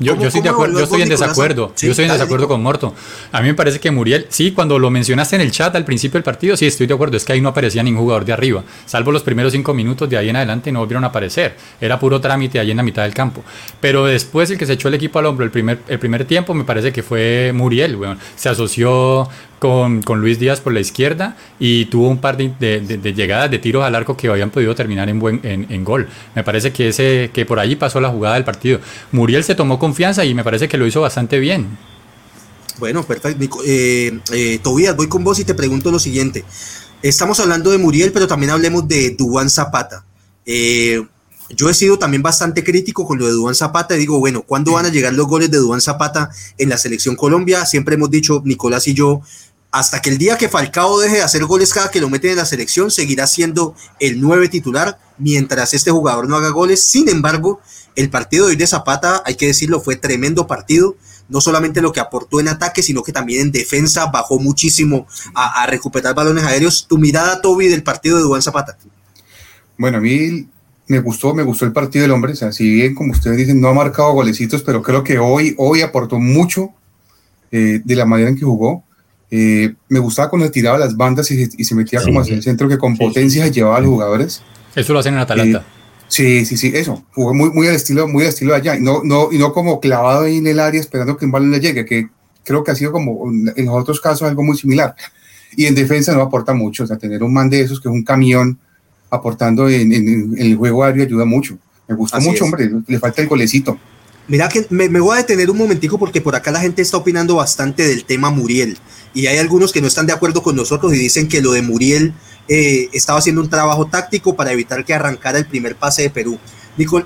[0.00, 1.72] Yo, yo, estoy de acuerdo, yo estoy en desacuerdo.
[1.76, 2.94] yo estoy en desacuerdo con Morto.
[3.32, 6.18] A mí me parece que Muriel, sí, cuando lo mencionaste en el chat al principio
[6.18, 7.16] del partido, sí, estoy de acuerdo.
[7.16, 8.62] Es que ahí no aparecía ningún jugador de arriba.
[8.86, 11.56] Salvo los primeros cinco minutos, de ahí en adelante no volvieron a aparecer.
[11.80, 13.42] Era puro trámite ahí en la mitad del campo.
[13.80, 16.54] Pero después el que se echó el equipo al hombro el primer, el primer tiempo,
[16.54, 18.18] me parece que fue Muriel, weón.
[18.36, 23.50] Se asoció con, con, Luis Díaz por la izquierda y tuvo un par de, llegadas
[23.50, 26.08] de tiros al arco que habían podido terminar en, buen, en, en, gol.
[26.34, 28.80] Me parece que, ese, que por allí pasó la jugada del partido.
[29.12, 31.66] Muriel se tomó confianza y me parece que lo hizo bastante bien.
[32.78, 33.58] Bueno, perfecto.
[33.66, 36.44] Eh, eh, Tobías, voy con vos y te pregunto lo siguiente.
[37.02, 40.04] Estamos hablando de Muriel, pero también hablemos de Dubán Zapata.
[40.46, 41.02] Eh,
[41.50, 44.72] yo he sido también bastante crítico con lo de Duan Zapata y digo, bueno, ¿cuándo
[44.72, 47.64] van a llegar los goles de Duan Zapata en la selección Colombia?
[47.64, 49.22] Siempre hemos dicho, Nicolás y yo,
[49.78, 52.38] hasta que el día que Falcao deje de hacer goles cada que lo meten en
[52.38, 56.84] la selección, seguirá siendo el 9 titular mientras este jugador no haga goles.
[56.84, 57.60] Sin embargo,
[57.94, 60.96] el partido de hoy de Zapata, hay que decirlo, fue tremendo partido.
[61.28, 65.64] No solamente lo que aportó en ataque, sino que también en defensa bajó muchísimo a,
[65.66, 66.86] recuperar balones aéreos.
[66.88, 68.76] Tu mirada, Toby, del partido de Duan Zapata.
[69.76, 70.48] Bueno, a mí
[70.88, 72.32] me gustó, me gustó el partido del hombre.
[72.32, 75.54] O sea, si bien, como ustedes dicen, no ha marcado golecitos, pero creo que hoy,
[75.56, 76.70] hoy aportó mucho
[77.52, 78.87] eh, de la manera en que jugó.
[79.30, 82.78] Eh, me gustaba cuando tiraba las bandas y, se metía como hacia el centro, que
[82.78, 84.42] con potencia llevaba a los jugadores.
[84.74, 85.58] Eso lo hacen en Atalanta.
[85.58, 87.04] Eh, sí, sí, sí, eso.
[87.14, 88.76] Jugó muy, muy al estilo, muy al estilo de allá.
[88.76, 91.50] Y no, no, y no como clavado ahí en el área esperando que un balón
[91.50, 92.08] le llegue, que
[92.44, 94.94] creo que ha sido como en los otros casos algo muy similar.
[95.56, 96.84] Y en defensa no aporta mucho.
[96.84, 98.58] O sea, tener un man de esos que es un camión
[99.10, 101.58] aportando en, el juego aéreo ayuda mucho.
[101.86, 102.70] Me gustó mucho, hombre.
[102.86, 103.78] Le falta el golecito.
[104.28, 107.36] Mira que me, voy a detener un momentico porque por acá la gente está opinando
[107.36, 108.78] bastante del tema Muriel
[109.14, 111.62] y hay algunos que no están de acuerdo con nosotros y dicen que lo de
[111.62, 112.12] Muriel
[112.46, 116.38] eh, estaba haciendo un trabajo táctico para evitar que arrancara el primer pase de Perú.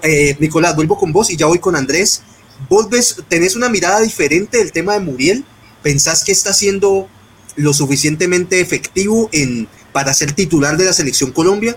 [0.02, 2.22] Eh, Nicolás, vuelvo con vos y ya voy con Andrés.
[2.68, 5.44] ¿Vos ves, tenés una mirada diferente del tema de Muriel?
[5.80, 7.08] ¿Pensás que está siendo
[7.54, 11.76] lo suficientemente efectivo en, para ser titular de la selección Colombia?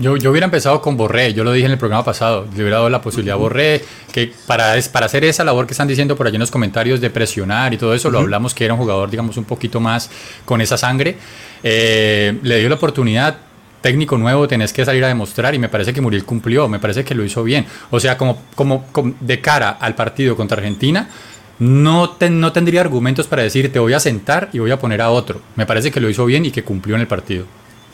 [0.00, 2.78] Yo, yo hubiera empezado con Borré, yo lo dije en el programa pasado, le hubiera
[2.78, 6.26] dado la posibilidad a Borré, que para, para hacer esa labor que están diciendo por
[6.26, 9.10] allí en los comentarios de presionar y todo eso, lo hablamos que era un jugador,
[9.10, 10.10] digamos, un poquito más
[10.46, 11.18] con esa sangre,
[11.62, 13.36] eh, le dio la oportunidad,
[13.82, 17.04] técnico nuevo tenés que salir a demostrar y me parece que Muriel cumplió, me parece
[17.04, 17.66] que lo hizo bien.
[17.90, 18.86] O sea, como, como,
[19.20, 21.10] de cara al partido contra Argentina,
[21.58, 25.10] no, no tendría argumentos para decir te voy a sentar y voy a poner a
[25.10, 25.42] otro.
[25.56, 27.44] Me parece que lo hizo bien y que cumplió en el partido.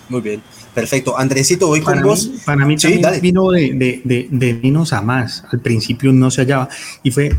[0.09, 0.41] Muy bien,
[0.77, 1.19] perfecto.
[1.19, 2.31] Andresito, voy con vos.
[2.45, 5.43] Para mí también vino de, de, de, menos a más.
[5.51, 6.69] Al principio no se hallaba.
[7.03, 7.35] Y fue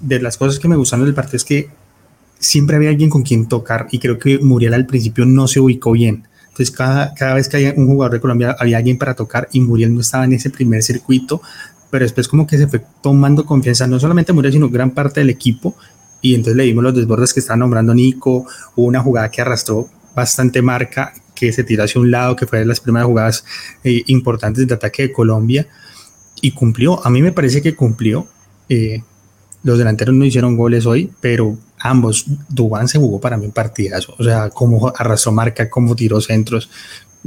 [0.00, 1.68] de las cosas que me gustaron del partido es que
[2.40, 3.86] siempre había alguien con quien tocar.
[3.92, 6.26] Y creo que Muriel al principio no se ubicó bien.
[6.48, 9.60] Entonces, cada, cada vez que había un jugador de Colombia, había alguien para tocar y
[9.60, 11.40] Muriel no estaba en ese primer circuito.
[11.92, 15.30] Pero después, como que se fue tomando confianza, no solamente Muriel, sino gran parte del
[15.30, 15.76] equipo.
[16.20, 18.44] Y entonces le dimos los desbordes que estaba nombrando Nico.
[18.74, 22.58] Hubo una jugada que arrastró bastante marca que se tiró hacia un lado, que fue
[22.58, 23.44] de las primeras jugadas
[23.84, 25.68] eh, importantes de ataque de Colombia
[26.40, 27.06] y cumplió.
[27.06, 28.26] A mí me parece que cumplió.
[28.68, 29.02] Eh,
[29.62, 34.14] los delanteros no hicieron goles hoy, pero ambos, Dubán se jugó para mí un partidazo.
[34.18, 36.68] O sea, cómo arrastró marca, cómo tiró centros.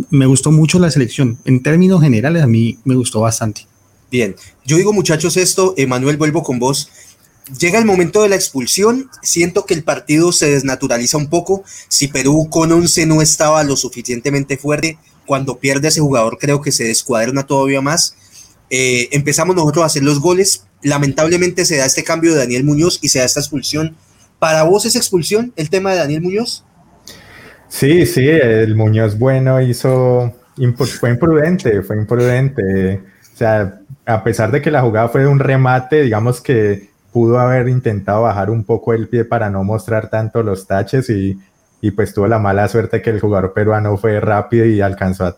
[0.09, 1.37] Me gustó mucho la selección.
[1.45, 3.67] En términos generales, a mí me gustó bastante.
[4.11, 6.89] Bien, yo digo muchachos esto, Emanuel, vuelvo con vos
[7.57, 11.63] llega el momento de la expulsión, siento que el partido se desnaturaliza un poco.
[11.87, 16.71] Si Perú con 11 no estaba lo suficientemente fuerte, cuando pierde ese jugador creo que
[16.71, 18.15] se descuaderna todavía más.
[18.69, 20.65] Eh, empezamos nosotros a hacer los goles.
[20.81, 23.95] Lamentablemente se da este cambio de Daniel Muñoz y se da esta expulsión.
[24.37, 26.63] ¿Para vos es expulsión el tema de Daniel Muñoz?
[27.67, 30.33] Sí, sí, el Muñoz bueno hizo,
[30.99, 33.01] fue imprudente, fue imprudente.
[33.33, 37.69] O sea, a pesar de que la jugada fue un remate, digamos que pudo haber
[37.69, 41.39] intentado bajar un poco el pie para no mostrar tanto los taches y,
[41.81, 45.35] y pues tuvo la mala suerte que el jugador peruano fue rápido y alcanzó a,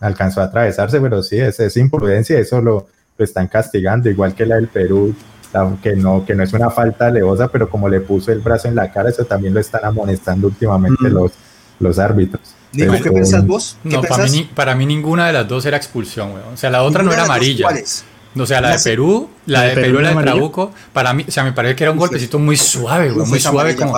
[0.00, 2.86] alcanzó a atravesarse, pero sí, es, es imprudencia, eso lo,
[3.18, 5.14] lo, están castigando, igual que la del Perú,
[5.52, 8.74] aunque no, que no es una falta levosa, pero como le puso el brazo en
[8.74, 11.12] la cara, eso también lo están amonestando últimamente mm.
[11.12, 11.32] los,
[11.78, 12.54] los árbitros.
[12.72, 13.76] Nico, ¿qué pensás vos?
[13.84, 17.02] no, Para, mí, para mí ninguna de las dos era expulsión, O sea, la otra
[17.02, 17.68] no era amarilla.
[18.36, 21.44] O sea, la de Perú, la de Perú, la de Trabuco, para mí, o sea,
[21.44, 23.94] me parece que era un golpecito muy suave, güey, muy suave como...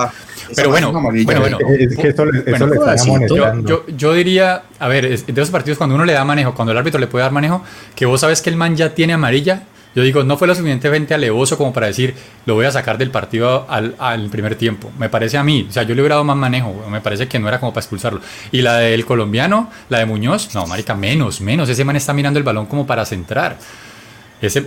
[0.55, 2.69] Pero bueno, bueno, bueno, es que eso, eso
[3.65, 6.77] yo, yo, diría, a ver, de esos partidos cuando uno le da manejo, cuando el
[6.77, 7.63] árbitro le puede dar manejo,
[7.95, 9.63] que vos sabes que el man ya tiene amarilla,
[9.95, 12.13] yo digo, no fue lo suficientemente alevoso como para decir,
[12.45, 14.91] lo voy a sacar del partido al, al, primer tiempo.
[14.99, 17.39] Me parece a mí, o sea, yo le hubiera dado más manejo, me parece que
[17.39, 18.19] no era como para expulsarlo.
[18.51, 21.69] Y la del colombiano, la de Muñoz, no, marica, menos, menos.
[21.69, 23.57] Ese man está mirando el balón como para centrar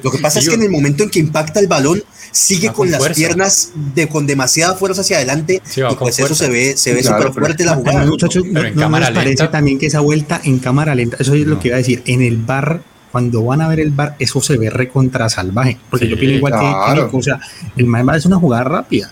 [0.02, 2.90] lo que pasa es que en el momento en que impacta el balón, sigue con,
[2.90, 7.02] las piernas de, con demasiada fuerza hacia adelante y pues eso se ve se ve
[7.02, 8.04] súper fuerte la jugada.
[8.04, 11.58] muchachos, pero en cámara parece también que esa vuelta en cámara lenta, eso es lo
[11.58, 14.56] que iba a decir, en el bar cuando van a ver el bar, eso se
[14.58, 17.40] ve recontra salvaje, porque yo pienso igual que, o sea,
[17.76, 19.10] el bar es una jugada rápida,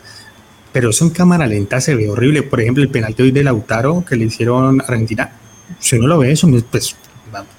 [0.72, 2.42] pero eso en cámara lenta se ve horrible.
[2.42, 5.32] Por ejemplo, el penalti hoy de Lautaro que le hicieron a Argentina,
[5.78, 6.94] si uno lo ve, eso pues,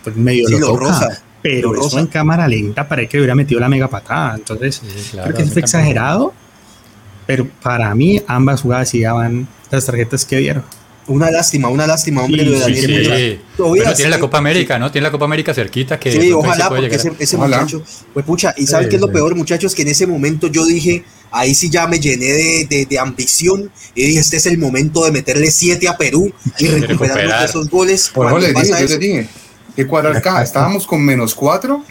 [0.04, 3.88] pues medio lo, toca pero eso en cámara lenta parece que hubiera metido la mega
[3.88, 4.36] patada.
[4.36, 4.82] Entonces,
[5.12, 6.34] creo que fue exagerado,
[7.26, 10.64] pero para mí ambas jugadas sí daban las tarjetas que dieron.
[11.08, 13.96] Una lástima, una lástima, hombre, lo de Daniel Muñoz.
[13.96, 14.92] tiene la Copa América, ¿no?
[14.92, 15.98] Tiene la Copa América cerquita.
[15.98, 17.82] Que sí, ojalá, porque ese, muchacho.
[18.14, 19.74] Pues pucha, y ¿saben qué es lo peor, muchachos?
[19.74, 24.04] Que en ese momento yo dije, ahí sí ya me llené de, de, ambición y
[24.04, 28.12] dije, este es el momento de meterle siete a Perú y recuperar esos goles.
[28.14, 29.30] Por le dije,
[29.78, 30.44] que cuadrar caja.
[30.44, 31.84] Estábamos con menos cuatro,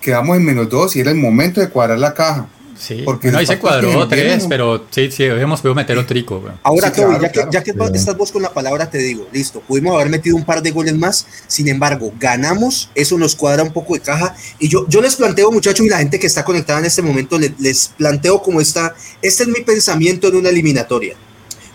[0.00, 2.48] quedamos en menos dos y era el momento de cuadrar la caja.
[2.76, 6.40] Sí, porque no, ahí se cuadró tres, pero sí, sí, hemos podido meter otro trico.
[6.62, 10.08] Ahora, ya, que, ya que estás vos con la palabra, te digo, listo, pudimos haber
[10.08, 14.00] metido un par de goles más, sin embargo, ganamos, eso nos cuadra un poco de
[14.00, 14.36] caja.
[14.60, 17.36] Y yo, yo les planteo, muchachos, y la gente que está conectada en este momento,
[17.36, 21.16] les, les planteo cómo está, este es mi pensamiento en una eliminatoria.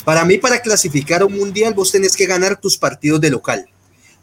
[0.05, 3.67] Para mí, para clasificar a un mundial, vos tenés que ganar tus partidos de local.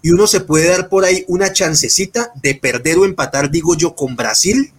[0.02, 3.94] Y uno se puede dar por ahí una chancecita de perder o empatar, digo yo,
[3.94, 4.72] con Brasil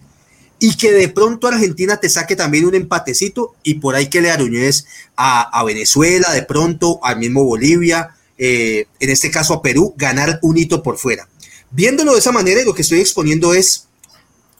[0.64, 4.30] y que de pronto Argentina te saque también un empatecito y por ahí que le
[4.30, 10.38] aruñes a, Venezuela, de pronto al mismo Bolivia, eh, en este caso a Perú, ganar
[10.40, 11.28] un hito por fuera.
[11.72, 13.88] Viéndolo de esa manera, lo que estoy exponiendo es,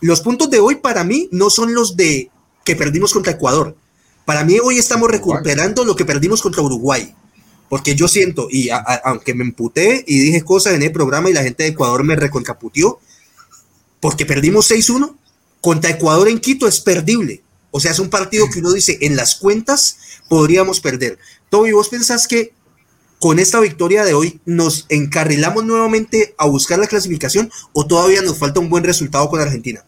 [0.01, 2.33] los puntos de hoy para mí no son los de
[2.65, 3.77] que perdimos contra Ecuador.
[4.25, 7.15] Para mí hoy estamos recuperando lo que perdimos contra Uruguay.
[7.73, 8.69] Porque yo siento, y
[9.03, 12.15] aunque me emputé y dije cosas en el programa y la gente de Ecuador me
[12.17, 13.01] reconcaputió,
[13.99, 15.17] porque perdimos 6-1,
[15.63, 17.43] contra Ecuador en Quito es perdible.
[17.71, 19.97] O sea, es un partido que uno dice, en las cuentas
[20.29, 21.19] podríamos perder.
[21.49, 22.53] Toby, ¿vos pensás que
[23.19, 28.37] con esta victoria de hoy nos encarrilamos nuevamente a buscar la clasificación o todavía nos
[28.37, 29.83] falta un buen resultado con Argentina?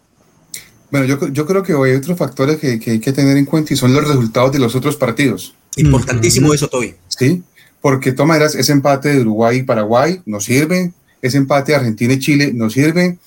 [0.90, 3.76] Bueno, yo, creo que hoy hay otros factores que, hay que tener en cuenta y
[3.76, 5.54] son los resultados de los otros partidos.
[5.76, 6.94] Importantísimo eso, Toby.
[7.08, 7.42] Sí,
[7.84, 11.76] porque de todas maneras ese empate de Uruguay y Paraguay nos sirve, ese empate de
[11.76, 13.18] Argentina y Chile nos sirve,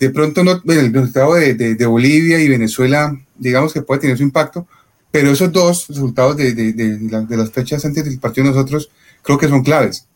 [0.00, 4.22] de pronto no, el resultado de, de, Bolivia y Venezuela, digamos que puede tener su
[4.22, 4.66] impacto,
[5.10, 8.88] pero esos dos resultados de, de las fechas antes del partido de nosotros
[9.20, 10.06] creo que son claves.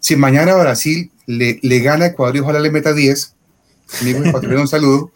[0.00, 3.32] Si mañana Brasil le, le gana a Ecuador y ojalá le meta 10,
[4.00, 4.24] amigo
[4.60, 5.12] un saludo.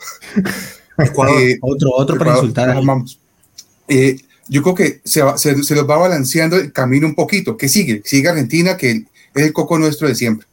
[0.98, 2.76] Ecuador, eh, otro, otro para insultar.
[2.76, 3.18] Vamos.
[3.88, 4.18] Eh,
[4.50, 7.56] yo creo que se, se, se, los va balanceando el camino un poquito.
[7.56, 8.02] ¿Qué sigue?
[8.04, 8.90] Sigue Argentina, que
[9.34, 10.46] es el coco nuestro de siempre.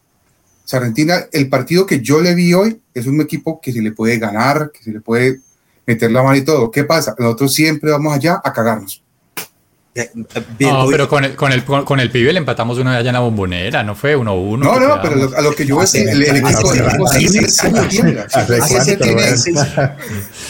[0.72, 4.20] Argentina, el partido que yo le vi hoy es un equipo que se le puede
[4.20, 5.40] ganar, que se le puede
[5.88, 6.70] meter la mano y todo.
[6.70, 7.16] ¿Qué pasa?
[7.18, 9.02] Nosotros siempre vamos allá a cagarnos.
[10.60, 13.14] no, pero con el, con, el, con el pibe le empatamos una vez allá en
[13.16, 14.60] la bombonera, no fue 1-1.
[14.60, 16.72] no, no, pero a lo que yo veo, el, el, equipo,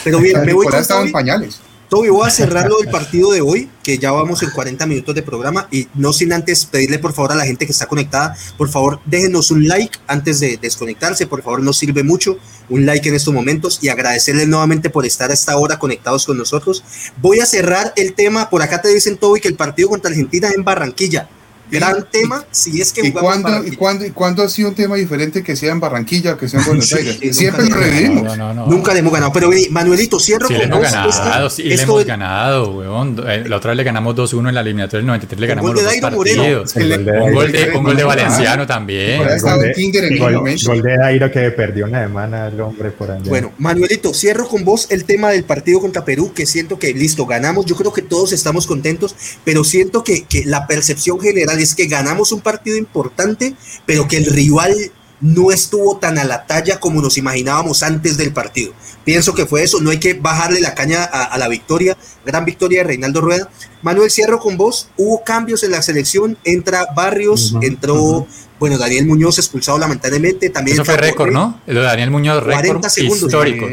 [0.04, 1.60] Pero bien, me voy con en pañales.
[1.88, 5.22] Toby, voy a cerrarlo del partido de hoy, que ya vamos en 40 minutos de
[5.22, 8.68] programa, y no sin antes pedirle por favor a la gente que está conectada, por
[8.68, 12.36] favor déjenos un like antes de desconectarse, por favor nos sirve mucho
[12.68, 16.36] un like en estos momentos y agradecerles nuevamente por estar a esta hora conectados con
[16.36, 16.84] nosotros.
[17.22, 20.48] Voy a cerrar el tema, por acá te dicen Toby que el partido contra Argentina
[20.48, 21.30] es en Barranquilla
[21.70, 24.96] gran tema si es que ¿Y cuándo, ¿y, cuándo, ¿Y cuándo ha sido un tema
[24.96, 27.18] diferente que sea en Barranquilla o que sea en Buenos Aires?
[27.36, 28.38] Siempre lo revivimos.
[28.68, 29.32] nunca le hemos ganado.
[29.32, 33.22] Pero Manuelito, cierro sí, con le hemos ganado, sí, le hemos ganado, weón.
[33.26, 35.84] Eh, la otra vez le ganamos 2-1 en la eliminatoria del 93, le ganamos los
[35.84, 36.74] dos partidos.
[36.76, 39.18] Un gol de, un gol de Valenciano también.
[39.18, 43.22] Gol de Dairo que perdió una semana el hombre por allá.
[43.26, 47.26] Bueno, Manuelito, cierro con vos el tema del partido contra Perú, que siento que listo,
[47.26, 47.66] ganamos.
[47.66, 49.14] Yo creo que todos estamos contentos,
[49.44, 53.54] pero siento que, que la percepción general es que ganamos un partido importante,
[53.86, 54.74] pero que el rival
[55.20, 58.72] no estuvo tan a la talla como nos imaginábamos antes del partido.
[59.04, 62.82] Pienso que fue eso, no hay que bajarle la caña a, la victoria, gran victoria
[62.82, 63.48] de Reinaldo Rueda.
[63.82, 68.26] Manuel, cierro con vos, hubo cambios en la selección, entra Barrios, entró,
[68.60, 70.74] bueno, Daniel Muñoz expulsado lamentablemente, también...
[70.74, 71.60] Eso fue récord, ¿no?
[71.66, 73.66] Lo de Daniel Muñoz, récord histórico.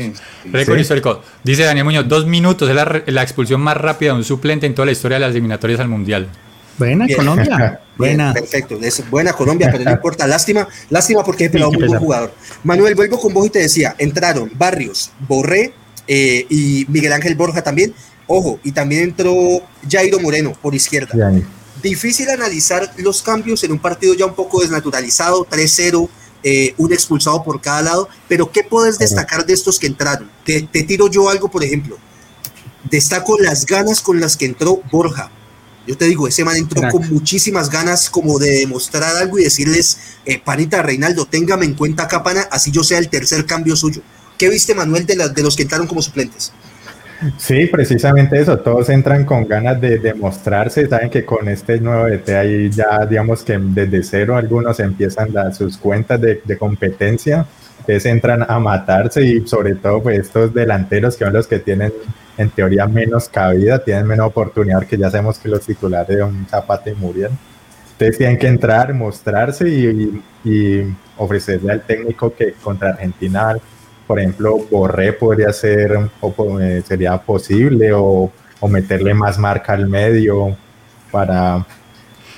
[0.46, 1.22] Récord histórico.
[1.44, 4.74] Dice Daniel Muñoz, dos minutos, es la, la expulsión más rápida de un suplente en
[4.74, 6.30] toda la historia de las eliminatorias al Mundial.
[6.78, 7.82] Buena Colombia.
[7.98, 8.34] buena.
[8.34, 8.78] perfecto.
[8.82, 10.28] Es buena Colombia, pero no importa.
[10.28, 12.34] Lástima, lástima porque he pelado muy buen jugador.
[12.64, 15.74] Manuel, vuelvo con vos y te decía, entraron Barrios, Borré
[16.08, 17.94] eh, y Miguel Ángel Borja también.
[18.28, 19.34] Ojo, y también entró
[19.90, 21.32] Jairo Moreno por izquierda.
[21.82, 26.10] Difícil analizar los cambios en un partido ya un poco desnaturalizado, 3-0,
[26.42, 30.30] eh, un expulsado por cada lado, pero ¿qué puedes destacar de estos que entraron?
[30.44, 31.98] te tiro yo algo, por ejemplo.
[32.90, 35.32] Destaco las ganas con las que entró Borja,
[35.88, 39.98] yo te digo, ese man entró con muchísimas ganas como de demostrar algo y decirles,
[40.26, 44.02] eh, panita Reinaldo, téngame en cuenta acá, pana, así yo sea el tercer cambio suyo.
[44.38, 46.52] ¿Qué viste, Manuel, de, de los que entraron como suplentes?
[47.38, 52.30] Sí, precisamente eso, todos entran con ganas de demostrarse, saben que con este nuevo DT
[52.30, 57.46] ahí ya digamos que desde cero algunos empiezan sus cuentas de, de competencia,
[57.80, 61.94] entonces entran a matarse y sobre todo pues estos delanteros que son los que tienen
[62.38, 66.46] en teoría menos cabida, tienen menos oportunidad, que ya sabemos que los titulares de un
[66.48, 67.32] Zapata y Muriel.
[67.92, 73.56] Ustedes tienen que entrar, mostrarse y, ofrecerle al técnico que contra Argentina,
[74.08, 79.88] por ejemplo, Borré podría ser, o eh, sería posible, o, o meterle más marca al
[79.88, 80.56] medio
[81.12, 81.66] para,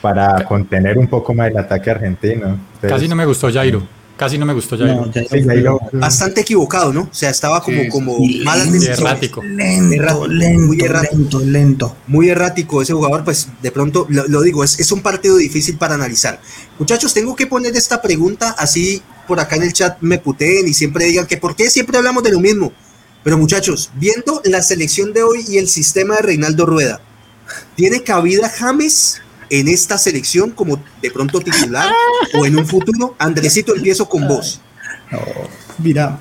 [0.02, 2.58] para contener un poco más el ataque argentino.
[2.82, 3.84] Casi no me gustó Jairo.
[4.16, 5.80] Casi no me gustó Jairo.
[5.94, 7.02] Bastante equivocado, ¿no?
[7.02, 9.44] O sea, estaba como, como mal errático.
[9.44, 14.80] Lento, lento, muy errático, lento, Muy errático ese jugador, pues de pronto, lo, digo, es,
[14.80, 16.40] es un partido difícil para analizar.
[16.80, 20.74] Muchachos, tengo que poner esta pregunta así por acá en el chat me puteen y
[20.74, 22.72] siempre digan que por qué siempre hablamos de lo mismo.
[23.24, 27.02] Pero muchachos, viendo la selección de hoy y el sistema de Reinaldo Rueda,
[27.76, 31.92] ¿tiene cabida James en esta selección como de pronto titular
[32.34, 33.16] o en un futuro?
[33.20, 34.62] Andresito, empiezo con vos.
[35.78, 36.20] mira,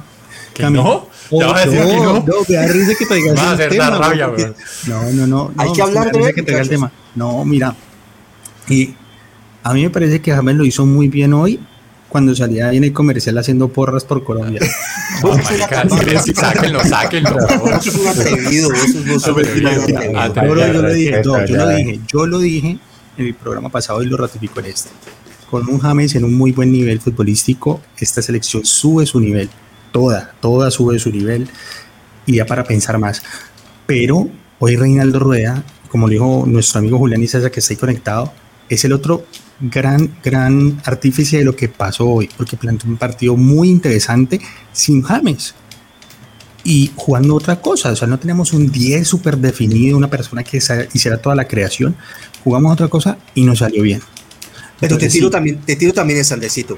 [0.59, 0.71] no?
[0.71, 4.33] no, no, no, me da risa que traigas Va a tema, rabia,
[4.87, 5.53] No, no, no.
[5.57, 6.91] Hay que hablar de que el tema.
[7.15, 7.75] No, mira.
[8.69, 8.95] Y
[9.63, 11.61] a mí me parece que James lo hizo muy bien hoy
[12.09, 14.61] cuando salía en el comercial haciendo porras por Colombia.
[15.23, 15.83] No, marica,
[16.35, 17.39] sáquenlo, sáquenlo.
[17.39, 22.79] Eso es un atrevido, eso es Yo lo dije, yo lo dije, yo lo dije
[23.17, 24.91] en el programa pasado y lo ratifico en este.
[25.51, 29.49] Con un James en un muy buen nivel futbolístico, esta selección sube su nivel.
[29.91, 31.49] Toda, toda sube su nivel.
[32.27, 33.23] Y ya para pensar más.
[33.87, 34.29] Pero
[34.59, 38.33] hoy Reinaldo Rueda, como dijo nuestro amigo Julián Isaza, que está ahí conectado,
[38.69, 39.25] es el otro
[39.61, 44.41] gran, gran artífice de lo que pasó hoy, porque planteó un partido muy interesante
[44.73, 45.55] sin James
[46.67, 47.93] y jugando otra cosa.
[47.93, 50.59] O sea, no tenemos un 10 súper definido, una persona que
[50.93, 51.97] hiciera toda la creación.
[52.43, 54.03] Jugamos otra cosa y nos salió bien.
[54.81, 56.77] Pero te tiro, también, te tiro también el Sandecito.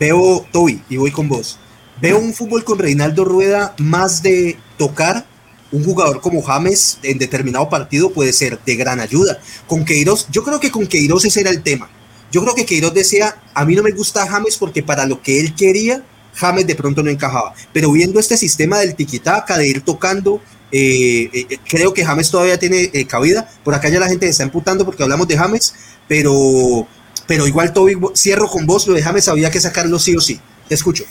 [0.00, 1.58] Veo, Toby, y voy con vos.
[2.00, 5.26] Veo un fútbol con Reinaldo Rueda más de tocar.
[5.70, 9.38] Un jugador como James en determinado partido puede ser de gran ayuda.
[9.66, 11.90] Con Queiroz, yo creo que con Queiroz ese era el tema.
[12.32, 15.40] Yo creo que Queiroz decía, a mí no me gusta James porque para lo que
[15.40, 16.02] él quería,
[16.34, 17.54] James de pronto no encajaba.
[17.72, 20.40] Pero viendo este sistema del tiquitaca, de ir tocando,
[20.72, 23.48] eh, eh, creo que James todavía tiene eh, cabida.
[23.64, 25.74] Por acá ya la gente se está emputando porque hablamos de James,
[26.08, 26.86] pero,
[27.26, 30.40] pero igual Toby, cierro con vos, lo de James había que sacarlo sí o sí.
[30.68, 31.04] Te escucho.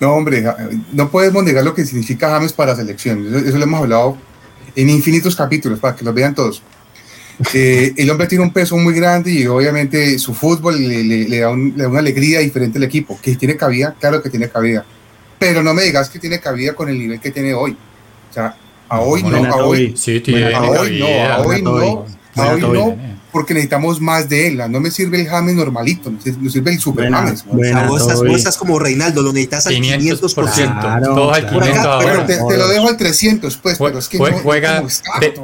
[0.00, 0.44] No, hombre,
[0.92, 3.34] no podemos negar lo que significa James para selección.
[3.46, 4.16] Eso, lo hemos hablado
[4.74, 6.62] en infinitos capítulos, para que lo vean todos.
[7.52, 12.40] El hombre tiene un peso muy grande y obviamente su fútbol le, da una alegría
[12.40, 13.18] diferente al equipo.
[13.20, 14.84] Que tiene cabida, claro que tiene cabida.
[15.38, 17.76] Pero no me digas que tiene cabida con el nivel que tiene hoy.
[18.30, 18.56] O sea,
[18.88, 22.06] a hoy no, a hoy, sí, tiene a hoy no, a hoy no,
[22.40, 22.96] hoy no,
[23.32, 24.62] porque necesitamos más de él.
[24.70, 27.44] No me sirve el James normalito, nos sirve el Super James.
[27.46, 28.02] vos,
[28.36, 30.20] estás, como Reinaldo, lo necesitas al 500%.
[30.20, 30.80] 500%.
[30.80, 31.14] Claro.
[31.14, 34.84] Todo al 500 pero te, te, lo dejo al 300, pues, pero es que juega,
[35.20, 35.34] te,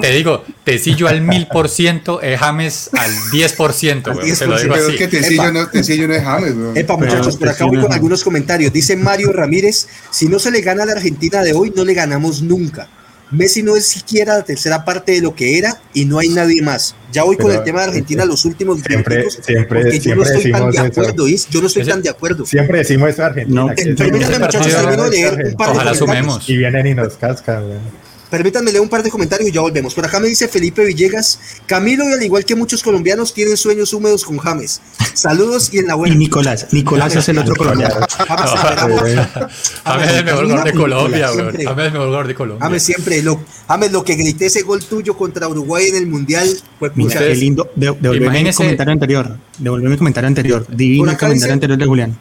[0.00, 4.10] te, digo, Tecillo al 1000%, eh, James al 10%.
[4.10, 6.54] Al 10% te lo digo pero es que Tecillo no, Tecillo no es James.
[6.74, 8.72] Epa, muchachos, por acá voy con algunos comentarios.
[8.72, 11.94] Dice Mario Ramírez, si no se le gana a la Argentina de hoy, no le
[11.94, 12.88] ganamos nunca.
[13.30, 16.62] Messi no es siquiera la tercera parte de lo que era y no hay nadie
[16.62, 16.94] más.
[17.12, 20.22] Ya voy con el tema de Argentina los últimos siempre, minutos, siempre, porque yo no
[20.22, 22.46] estoy tan de acuerdo, yo no estoy tan de acuerdo.
[22.46, 23.62] Siempre decimos eso Argentina.
[23.62, 26.48] No, permítanme muchachos, termino de leer un par Ojalá sumemos.
[26.48, 27.64] Y vienen y nos cascan.
[28.30, 29.94] Permítanme leer un par de comentarios y ya volvemos.
[29.94, 33.92] Por acá me dice Felipe Villegas, Camilo y al igual que muchos colombianos tienen sueños
[33.92, 34.80] húmedos con James.
[35.14, 36.14] Saludos y en la buena.
[36.14, 37.94] Y Nicolás, Nicolás es el otro colombiano.
[39.84, 42.66] James es el mejor jugador de Colombia, James es el mejor jugador de Colombia.
[42.66, 46.48] James siempre, lo, James lo que grité ese gol tuyo contra Uruguay en el Mundial
[46.78, 47.70] fue Mira, qué lindo.
[47.74, 49.36] De, devolverme el comentario anterior.
[49.58, 50.66] Devolverme el comentario anterior.
[50.68, 52.18] Divino el comentario anterior de Julián.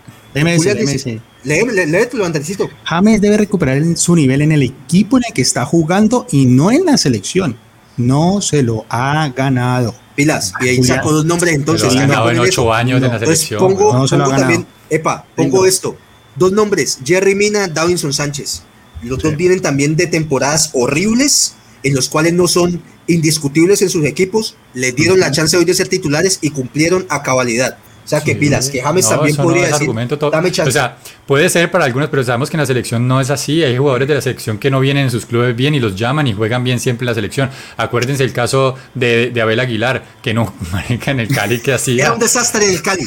[1.43, 2.69] Léetelo, Andresito.
[2.83, 6.71] James debe recuperar su nivel en el equipo en el que está jugando y no
[6.71, 7.57] en la selección.
[7.97, 9.95] No se lo ha ganado.
[10.15, 11.89] Pilas, y ahí sacó dos nombres entonces.
[11.89, 13.07] Se lo ha ganado en ocho años no.
[13.07, 13.59] en la selección.
[13.59, 15.97] pongo, no se lo ha también, epa, pongo esto.
[16.36, 18.63] Dos nombres, Jerry Mina, Davinson Sánchez.
[19.03, 21.55] Los dos vienen también de temporadas horribles
[21.86, 25.75] en los cuales no son indiscutibles en sus equipos, les dieron la chance hoy de
[25.75, 27.77] ser titulares y cumplieron a cabalidad.
[28.05, 30.69] O sea, que pilas, que James también podría decir, argumento dame chance.
[30.69, 30.95] O sea,
[31.25, 33.63] puede ser para algunos, pero sabemos que en la selección no es así.
[33.63, 36.27] Hay jugadores de la selección que no vienen en sus clubes bien y los llaman
[36.27, 37.49] y juegan bien siempre en la selección.
[37.77, 42.03] Acuérdense el caso de, de Abel Aguilar, que no, marica, en el Cali que hacía...
[42.03, 43.05] Era un desastre el Cali.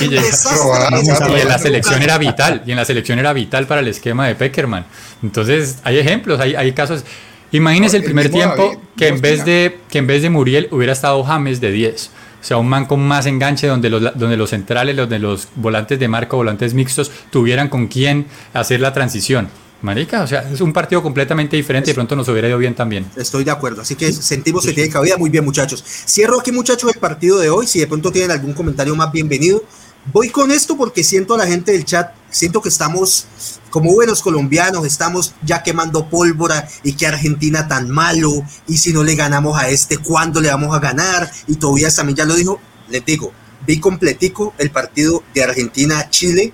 [0.00, 4.26] y, en la selección era vital, y en la selección era vital para el esquema
[4.26, 4.84] de Peckerman.
[5.22, 7.04] Entonces, hay ejemplos, hay, hay casos...
[7.52, 11.22] Imagínense el primer tiempo que en, vez de, que en vez de Muriel hubiera estado
[11.22, 12.10] James de 10
[12.44, 15.98] o sea, un man con más enganche donde los, donde los centrales, donde los volantes
[15.98, 19.48] de marca, volantes mixtos, tuvieran con quién hacer la transición.
[19.80, 22.74] Marica, o sea, es un partido completamente diferente y de pronto nos hubiera ido bien
[22.74, 23.06] también.
[23.16, 25.16] Estoy de acuerdo, así que sentimos que tiene cabida.
[25.16, 25.82] Muy bien, muchachos.
[26.06, 27.66] Cierro aquí, muchachos, el partido de hoy.
[27.66, 29.64] Si de pronto tienen algún comentario más, bienvenido.
[30.12, 33.26] Voy con esto porque siento a la gente del chat, siento que estamos
[33.70, 39.04] como buenos colombianos, estamos ya quemando pólvora y que Argentina tan malo y si no
[39.04, 41.30] le ganamos a este, ¿cuándo le vamos a ganar?
[41.46, 43.32] Y Tobías también ya lo dijo, les digo,
[43.66, 46.52] vi completico el partido de Argentina-Chile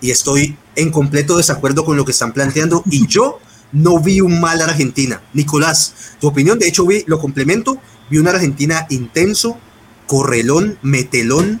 [0.00, 3.38] y estoy en completo desacuerdo con lo que están planteando y yo
[3.72, 5.22] no vi un mal Argentina.
[5.32, 9.58] Nicolás, tu opinión, de hecho vi, lo complemento, vi una Argentina intenso,
[10.06, 11.60] correlón, metelón.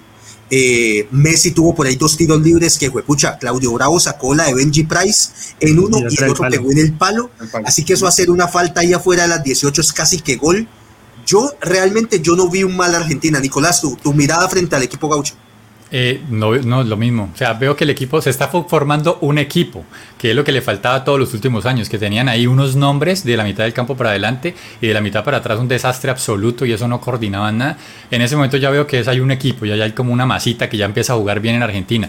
[0.50, 3.38] Eh, Messi tuvo por ahí dos tiros libres que fue pucha.
[3.38, 5.30] Claudio Bravo sacó la de Benji Price
[5.60, 7.30] en uno y, el otro pegó en el palo.
[7.64, 10.66] Así que eso hacer una falta ahí afuera de las 18 es casi que gol.
[11.24, 13.38] Yo realmente yo no vi un mal Argentina.
[13.38, 15.34] Nicolás, tu, tu mirada frente al equipo gaucho.
[15.92, 17.30] Eh, no, no, lo mismo.
[17.34, 19.84] O sea, veo que el equipo se está formando un equipo,
[20.18, 23.24] que es lo que le faltaba todos los últimos años, que tenían ahí unos nombres
[23.24, 26.10] de la mitad del campo para adelante y de la mitad para atrás un desastre
[26.10, 27.78] absoluto y eso no coordinaban nada.
[28.10, 30.68] En ese momento ya veo que es hay un equipo, ya hay como una masita
[30.68, 32.08] que ya empieza a jugar bien en Argentina.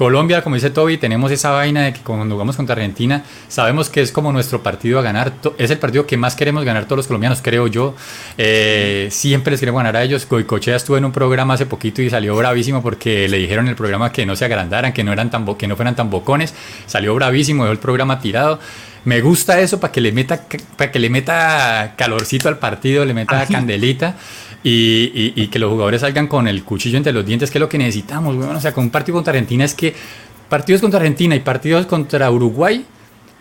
[0.00, 4.00] Colombia, como dice Toby, tenemos esa vaina de que cuando jugamos contra Argentina, sabemos que
[4.00, 5.34] es como nuestro partido a ganar.
[5.58, 7.94] Es el partido que más queremos ganar todos los colombianos, creo yo.
[8.38, 10.26] Eh, siempre les queremos ganar a ellos.
[10.26, 13.76] Goicochea estuvo en un programa hace poquito y salió bravísimo porque le dijeron en el
[13.76, 16.54] programa que no se agrandaran, que no, eran tan, que no fueran tan bocones.
[16.86, 18.58] Salió bravísimo, dejó el programa tirado.
[19.04, 20.46] Me gusta eso para que le meta,
[20.78, 24.16] para que le meta calorcito al partido, le meta candelita
[24.62, 27.78] y, que los jugadores salgan con el cuchillo entre los dientes, que es lo que
[27.78, 29.94] necesitamos, bueno, o sea, con un partido contra Argentina es que
[30.48, 32.84] partidos contra Argentina y partidos contra Uruguay,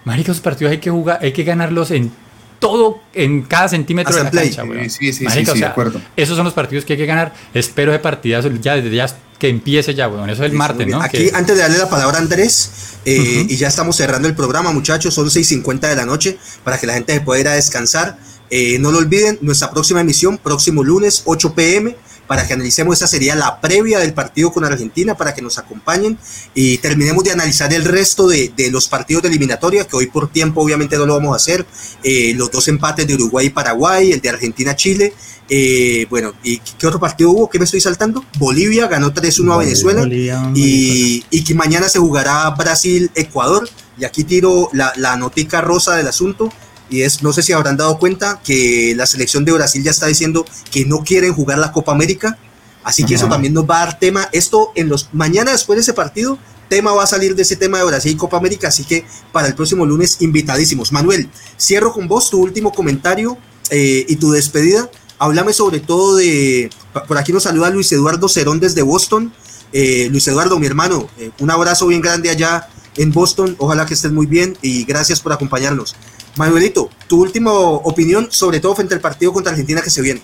[0.06, 2.12] marica, esos partidos hay que jugar, hay que ganarlos en
[2.60, 6.02] todo, en cada centímetro de la cancha, Sí, sí, sí, de acuerdo.
[6.16, 7.34] Esos son los partidos que hay que ganar.
[7.54, 9.08] Espero de partidas ya desde ya
[9.40, 11.02] que empiece ya, bueno, eso es el martes, ¿no?
[11.02, 12.72] Aquí, antes de darle la palabra a Andrés,
[13.06, 16.86] eh, y ya estamos cerrando el programa, muchachos, son 6.50 de la noche, para que
[16.86, 18.18] la gente se pueda ir a descansar.
[18.50, 21.96] Eh, no lo olviden, nuestra próxima emisión, próximo lunes, 8 pm,
[22.30, 26.18] para que analicemos, esa sería la previa del partido con Argentina, para que nos acompañen
[26.54, 30.62] y terminemos de analizar el resto de, los partidos de eliminatoria, que hoy por tiempo
[30.62, 31.66] obviamente no lo vamos a hacer,
[32.04, 35.14] eh, los dos empates de Uruguay y Paraguay, el de Argentina-Chile,
[35.50, 37.50] eh, bueno, ¿y qué otro partido hubo?
[37.50, 38.24] ¿Qué me estoy saltando?
[38.38, 40.08] Bolivia ganó 3-1 a Venezuela
[40.54, 43.68] y, y, que mañana se jugará Brasil-Ecuador.
[43.98, 46.54] Y aquí tiro la, la notica rosa del asunto
[46.90, 50.08] y es, no sé si habrán dado cuenta que la selección de Brasil ya está
[50.08, 52.38] diciendo que no quieren jugar la Copa América,
[52.84, 55.82] así que eso también nos va a dar tema, esto en los, mañana después de
[55.82, 56.38] ese partido,
[56.70, 59.48] tema va a salir de ese tema de Brasil y Copa América, así que para
[59.48, 60.92] el próximo lunes invitadísimos.
[60.92, 61.30] Manuel,
[61.60, 63.38] cierro con vos tu último comentario
[63.72, 64.90] eh, y tu despedida.
[65.18, 66.70] Háblame sobre todo de,
[67.08, 69.34] por aquí nos saluda Luis Eduardo Cerón desde Boston.
[69.74, 73.56] Eh, Luis Eduardo, mi hermano, eh, un abrazo bien grande allá en Boston.
[73.60, 75.96] Ojalá que estés muy bien y gracias por acompañarnos.
[76.40, 80.22] Manuelito, tu última opinión, sobre todo frente al partido contra Argentina que se viene.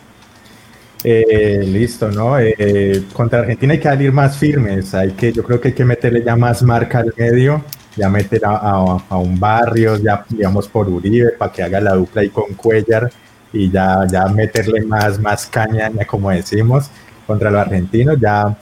[1.03, 2.39] Eh, listo, ¿no?
[2.39, 5.83] Eh, contra Argentina hay que salir más firmes, hay que, yo creo que hay que
[5.83, 7.65] meterle ya más marca al medio,
[7.97, 12.29] ya meter a, un barrio, ya digamos por Uribe, para que haga la dupla ahí
[12.29, 13.11] con Cuellar
[13.51, 16.89] y ya, ya meterle más, más caña, como decimos,
[17.27, 18.57] contra los argentinos, ya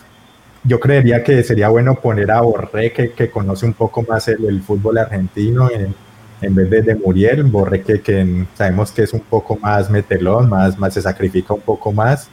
[0.64, 4.44] yo creería que sería bueno poner a Borré, que, que conoce un poco más el,
[4.44, 5.94] el fútbol argentino, en,
[6.42, 10.50] en vez de, de Muriel, Borre que, que, sabemos que es un poco más metelón,
[10.50, 12.30] más, más se sacrifica un poco más.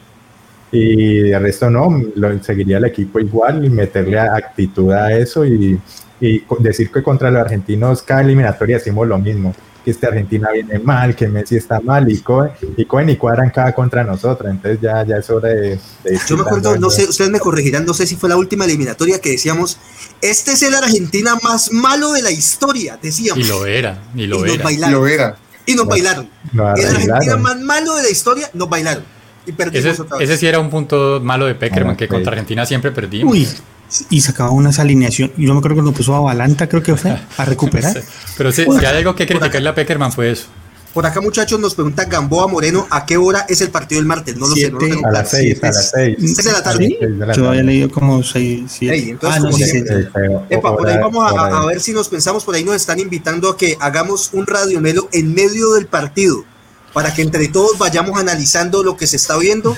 [0.71, 5.79] Y de resto no, lo, seguiría el equipo igual y meterle actitud a eso y,
[6.19, 10.79] y decir que contra los argentinos cada eliminatoria decimos lo mismo que este Argentina viene
[10.79, 14.79] mal, que Messi está mal y Cohen y, Cohen y cuadran cada contra nosotros, entonces
[14.81, 15.79] ya, ya es hora de...
[16.27, 19.19] Yo me acuerdo, no sé, ustedes me corregirán, no sé si fue la última eliminatoria
[19.19, 19.77] que decíamos,
[20.21, 23.43] este es el Argentina más malo de la historia, decíamos.
[23.43, 24.71] Y lo era, y lo era.
[24.71, 25.35] y lo era.
[25.65, 26.29] Y nos bailaron.
[26.53, 29.03] el Argentina más malo de la historia, nos bailaron.
[29.45, 30.29] Y perdimos ese, otra vez.
[30.29, 33.33] ese sí era un punto malo de Peckerman, ah, que contra Argentina siempre perdimos.
[33.33, 33.47] Uy,
[34.09, 35.35] y sacaba unas alineaciones.
[35.37, 38.01] Yo me acuerdo que lo puso a Balanta, creo que fue, a recuperar.
[38.37, 40.45] Pero si, hay algo que criticarle a Peckerman fue eso.
[40.93, 44.35] Por acá, muchachos, nos pregunta Gamboa Moreno a qué hora es el partido del martes.
[44.35, 46.17] No lo sé, no lo tengo A las seis, a las seis.
[46.21, 46.97] ¿Es de la tarde?
[47.33, 49.17] Yo había leído como seis, siete.
[49.21, 49.83] ah, no, sí,
[50.49, 53.49] Epa, por ahí vamos a, a, ver si nos pensamos, por ahí nos están invitando
[53.49, 56.43] a que hagamos un radiomelo en medio del partido
[56.93, 59.77] para que entre todos vayamos analizando lo que se está viendo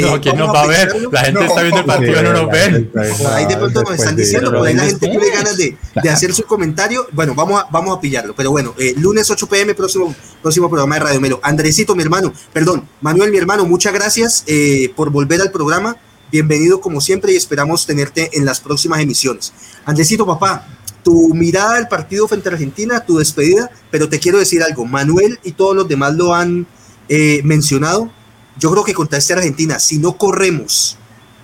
[0.00, 1.08] no, ¿quién nos va a ver?
[1.10, 2.90] La gente está viendo el partido no nos ven.
[3.30, 6.32] Ahí de pronto nos están diciendo, por ahí la gente tiene ganas de, de, hacer
[6.34, 7.06] su comentario.
[7.12, 8.34] Bueno, vamos a, vamos a pillarlo.
[8.34, 11.40] Pero bueno, eh, lunes 8 pm, próximo, próximo programa de Radio Melo.
[11.42, 15.96] Andresito, mi hermano, perdón, Manuel, mi hermano, muchas gracias eh, por volver al programa.
[16.30, 19.52] Bienvenido como siempre y esperamos tenerte en las próximas emisiones.
[19.84, 20.66] Andresito, papá,
[21.04, 25.38] tu mirada del partido frente a Argentina, tu despedida, pero te quiero decir algo, Manuel
[25.44, 26.66] y todos los demás lo han
[27.08, 28.10] eh, mencionado,
[28.58, 30.96] yo creo que contra esta Argentina, si no corremos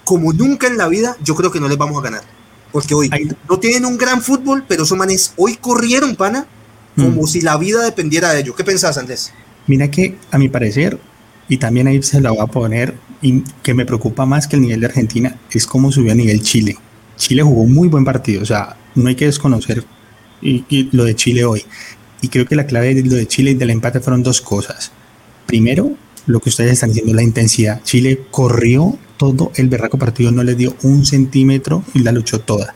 [0.05, 2.23] como nunca en la vida, yo creo que no les vamos a ganar.
[2.73, 3.11] Porque hoy
[3.49, 6.47] no tienen un gran fútbol, pero esos manes hoy corrieron, pana,
[6.97, 7.27] como mm.
[7.27, 8.57] si la vida dependiera de ellos.
[8.57, 9.33] ¿Qué pensás, Andrés?
[9.67, 10.99] Mira que, a mi parecer,
[11.49, 14.63] y también ahí se la voy a poner, y que me preocupa más que el
[14.63, 16.77] nivel de Argentina, es cómo subió a nivel Chile.
[17.17, 19.85] Chile jugó muy buen partido, o sea, no hay que desconocer
[20.43, 21.65] y, lo de Chile hoy.
[22.21, 24.93] Y creo que la clave de lo de Chile y del empate fueron dos cosas.
[25.47, 25.93] Primero,
[26.31, 27.83] lo que ustedes están diciendo, la intensidad.
[27.83, 32.75] Chile corrió todo el berraco partido, no le dio un centímetro y la luchó toda.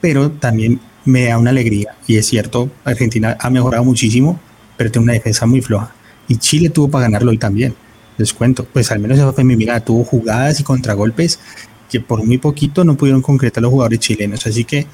[0.00, 4.40] Pero también me da una alegría, y es cierto, Argentina ha mejorado muchísimo,
[4.76, 5.94] pero tiene una defensa muy floja.
[6.26, 7.74] Y Chile tuvo para ganarlo hoy también,
[8.18, 8.64] les cuento.
[8.64, 11.38] Pues al menos eso fue mi mirada, tuvo jugadas y contragolpes
[11.88, 14.46] que por muy poquito no pudieron concretar los jugadores chilenos.
[14.46, 14.86] Así que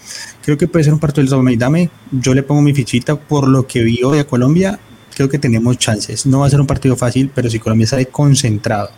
[0.42, 1.90] creo que puede ser un partido del toma dame.
[2.10, 4.78] Yo le pongo mi fichita por lo que vi hoy a Colombia.
[5.14, 6.26] Creo que tenemos chances.
[6.26, 8.90] No va a ser un partido fácil, pero si Colombia sale concentrado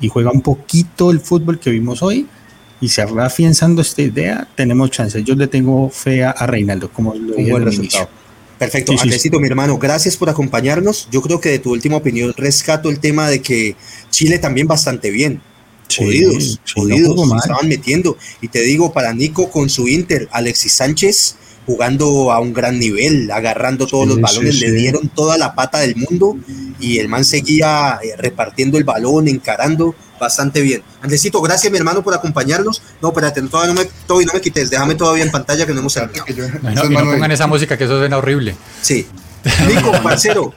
[0.00, 2.26] y juega un poquito el fútbol que vimos hoy
[2.80, 5.24] y se va afianzando esta idea, tenemos chances.
[5.24, 8.08] Yo le tengo fe a, Reinaldo, como lo dije buen resultado.
[8.58, 11.08] Perfecto, sí, mi hermano, gracias por acompañarnos.
[11.10, 13.76] Yo creo que de tu última opinión rescato el tema de que
[14.10, 15.40] Chile también bastante bien
[15.94, 18.16] jodidos, jodidos, estaban metiendo.
[18.40, 21.36] Y te digo, para Nico con su Inter, Alexis Sánchez
[21.66, 25.96] jugando a un gran nivel, agarrando todos los balones, le dieron toda la pata del
[25.96, 26.36] mundo
[26.78, 30.82] y el man seguía eh, repartiendo el balón, encarando bastante bien.
[31.00, 32.82] Andresito, gracias mi hermano por acompañarnos.
[33.00, 35.80] No, espérate, todavía no me, todavía no me quites, déjame todavía en pantalla que no
[35.80, 36.24] hemos salido.
[36.62, 38.54] No, no pongan esa música que eso suena horrible.
[38.82, 39.06] Sí.
[39.68, 40.54] Nico, parcero,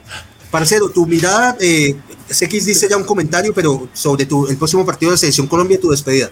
[0.50, 1.96] parcero, tu mirada eh,
[2.28, 5.80] CX dice ya un comentario, pero sobre tu, el próximo partido de la Selección Colombia,
[5.80, 6.30] tu despedida.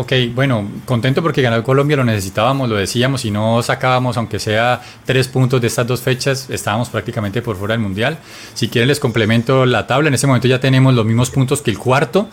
[0.00, 4.80] Ok, bueno, contento porque ganó Colombia, lo necesitábamos, lo decíamos, si no sacábamos, aunque sea
[5.04, 8.16] tres puntos de estas dos fechas, estábamos prácticamente por fuera del Mundial.
[8.54, 11.70] Si quieren les complemento la tabla, en ese momento ya tenemos los mismos puntos que
[11.70, 12.30] el cuarto,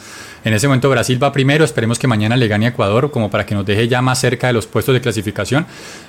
[0.48, 3.46] en ese momento Brasil va primero, esperemos que mañana le gane a Ecuador como para
[3.46, 5.66] que nos deje ya más cerca de los puestos de clasificación.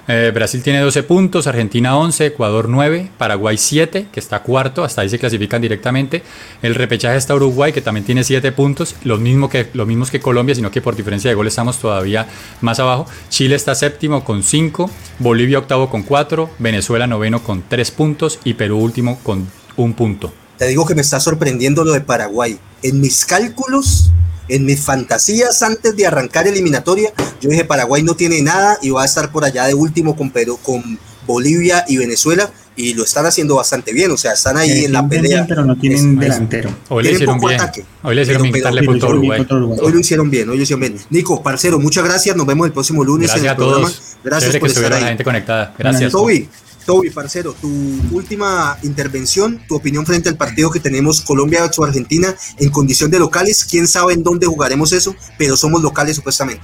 [0.07, 5.03] Eh, Brasil tiene 12 puntos, Argentina 11, Ecuador 9, Paraguay 7, que está cuarto, hasta
[5.03, 6.23] ahí se clasifican directamente.
[6.63, 10.55] El repechaje está Uruguay, que también tiene 7 puntos, los mismos que, mismos que Colombia,
[10.55, 12.29] sino que por diferencia de gol estamos todavía
[12.61, 13.07] más abajo.
[13.31, 18.55] Chile está séptimo con 5, Bolivia octavo con 4, Venezuela noveno con 3 puntos y
[18.55, 20.33] Perú último con un punto.
[20.59, 22.59] Te digo que me está sorprendiendo lo de Paraguay.
[22.83, 24.11] En mis cálculos,
[24.49, 29.03] en mis fantasías antes de arrancar eliminatoria, yo dije Paraguay no tiene nada y va
[29.03, 33.27] a estar por allá de último con Perú, con Bolivia y Venezuela y lo están
[33.27, 35.45] haciendo bastante bien, o sea, están ahí en la pelea.
[35.49, 36.71] pero no tienen delantero.
[36.89, 37.61] Hoy le hicieron bien.
[38.03, 38.67] Hoy le hicieron bien
[39.81, 40.97] Hoy lo hicieron bien, hoy lo hicieron bien.
[41.11, 43.93] Nico, parcero, muchas gracias, nos vemos el próximo lunes gracias en el a programa.
[44.23, 45.03] Gracias por estar ahí.
[45.03, 45.75] la gente conectada.
[45.77, 46.13] Gracias.
[46.13, 46.49] Toby,
[46.89, 47.69] Toby, parcero, tu
[48.13, 53.19] última intervención, tu opinión frente al partido que tenemos Colombia o Argentina en condición de
[53.19, 53.67] locales.
[53.67, 56.63] Quién sabe en dónde jugaremos eso, pero somos locales supuestamente.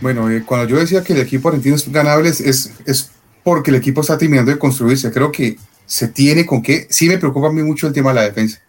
[0.00, 3.10] Bueno, eh, cuando yo decía que el equipo argentino es ganable, es, es
[3.42, 5.10] porque el equipo está terminando de construirse.
[5.10, 6.86] Creo que se tiene con qué.
[6.88, 8.60] Sí me preocupa a mí mucho el tema de la defensa.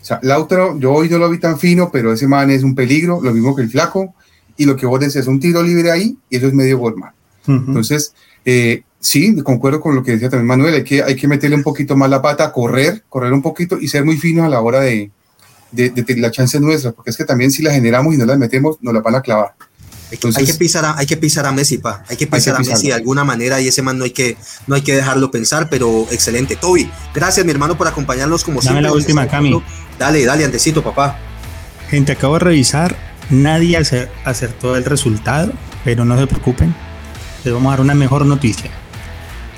[0.00, 2.76] O sea, Lautaro, yo hoy no lo vi tan fino, pero ese man es un
[2.76, 4.14] peligro, lo mismo que el flaco.
[4.56, 6.94] Y lo que vos decís es un tiro libre ahí y eso es medio gol,
[6.96, 7.10] man.
[7.48, 11.56] Entonces, eh, sí, concuerdo con lo que decía también Manuel, hay que, hay que meterle
[11.56, 14.60] un poquito más la pata, correr, correr un poquito y ser muy finos a la
[14.60, 15.10] hora de,
[15.72, 18.36] de, de, la chance nuestra, porque es que también si la generamos y no la
[18.36, 19.54] metemos, nos la van a clavar.
[20.10, 22.02] Entonces, hay que pisar a, hay que pisar a Messi, pa.
[22.08, 24.74] Hay que pisar a Messi de alguna manera y ese man no hay que no
[24.74, 26.56] hay que dejarlo pensar, pero excelente.
[26.56, 29.62] Toby, gracias mi hermano por acompañarnos como Dame la última, Cami.
[29.98, 31.18] Dale, dale, antecito, papá.
[31.90, 32.96] Gente, acabo de revisar,
[33.28, 33.76] nadie
[34.24, 35.52] acertó el resultado,
[35.84, 36.74] pero no se preocupen.
[37.44, 38.70] Les vamos a dar una mejor noticia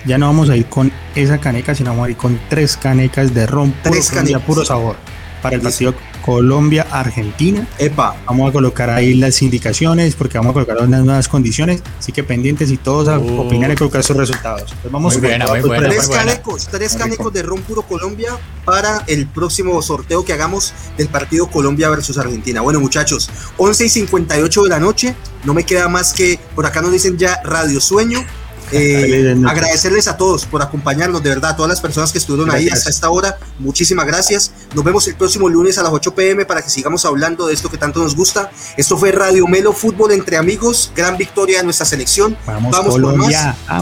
[0.06, 3.34] ya no vamos a ir con esa caneca, sino vamos a ir con tres canecas
[3.34, 4.42] de ron puro, tres canecas.
[4.42, 4.96] puro sabor
[5.42, 7.66] para el partido Colombia-Argentina.
[7.78, 8.14] Epa.
[8.26, 11.82] Vamos a colocar ahí las indicaciones porque vamos a colocar unas nuevas condiciones.
[11.98, 13.40] Así que pendientes y todos a uh.
[13.40, 14.74] opinar y colocar sus resultados.
[14.80, 19.02] Pues vamos muy buena, muy buena, tres canecos, tres canecos de ron puro Colombia para
[19.06, 22.60] el próximo sorteo que hagamos del partido Colombia versus Argentina.
[22.60, 25.14] Bueno, muchachos, 11 y 58 de la noche.
[25.44, 28.24] No me queda más que por acá nos dicen ya Radio Sueño.
[28.80, 32.68] Eh, agradecerles a todos por acompañarnos, de verdad, a todas las personas que estuvieron ahí
[32.68, 33.36] hasta esta hora.
[33.58, 34.52] Muchísimas gracias.
[34.74, 37.70] Nos vemos el próximo lunes a las 8 pm para que sigamos hablando de esto
[37.70, 38.50] que tanto nos gusta.
[38.76, 40.92] Esto fue Radio Melo Fútbol entre amigos.
[40.94, 42.36] Gran victoria de nuestra selección.
[42.46, 43.34] Vamos, por más.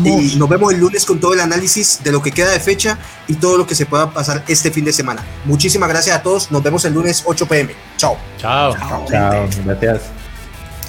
[0.04, 2.98] Y nos vemos el lunes con todo el análisis de lo que queda de fecha
[3.26, 5.22] y todo lo que se pueda pasar este fin de semana.
[5.44, 6.50] Muchísimas gracias a todos.
[6.50, 7.74] Nos vemos el lunes 8 pm.
[7.96, 8.16] Chao.
[8.38, 8.74] Chao.
[8.74, 9.48] Chao.
[9.64, 10.17] Gracias.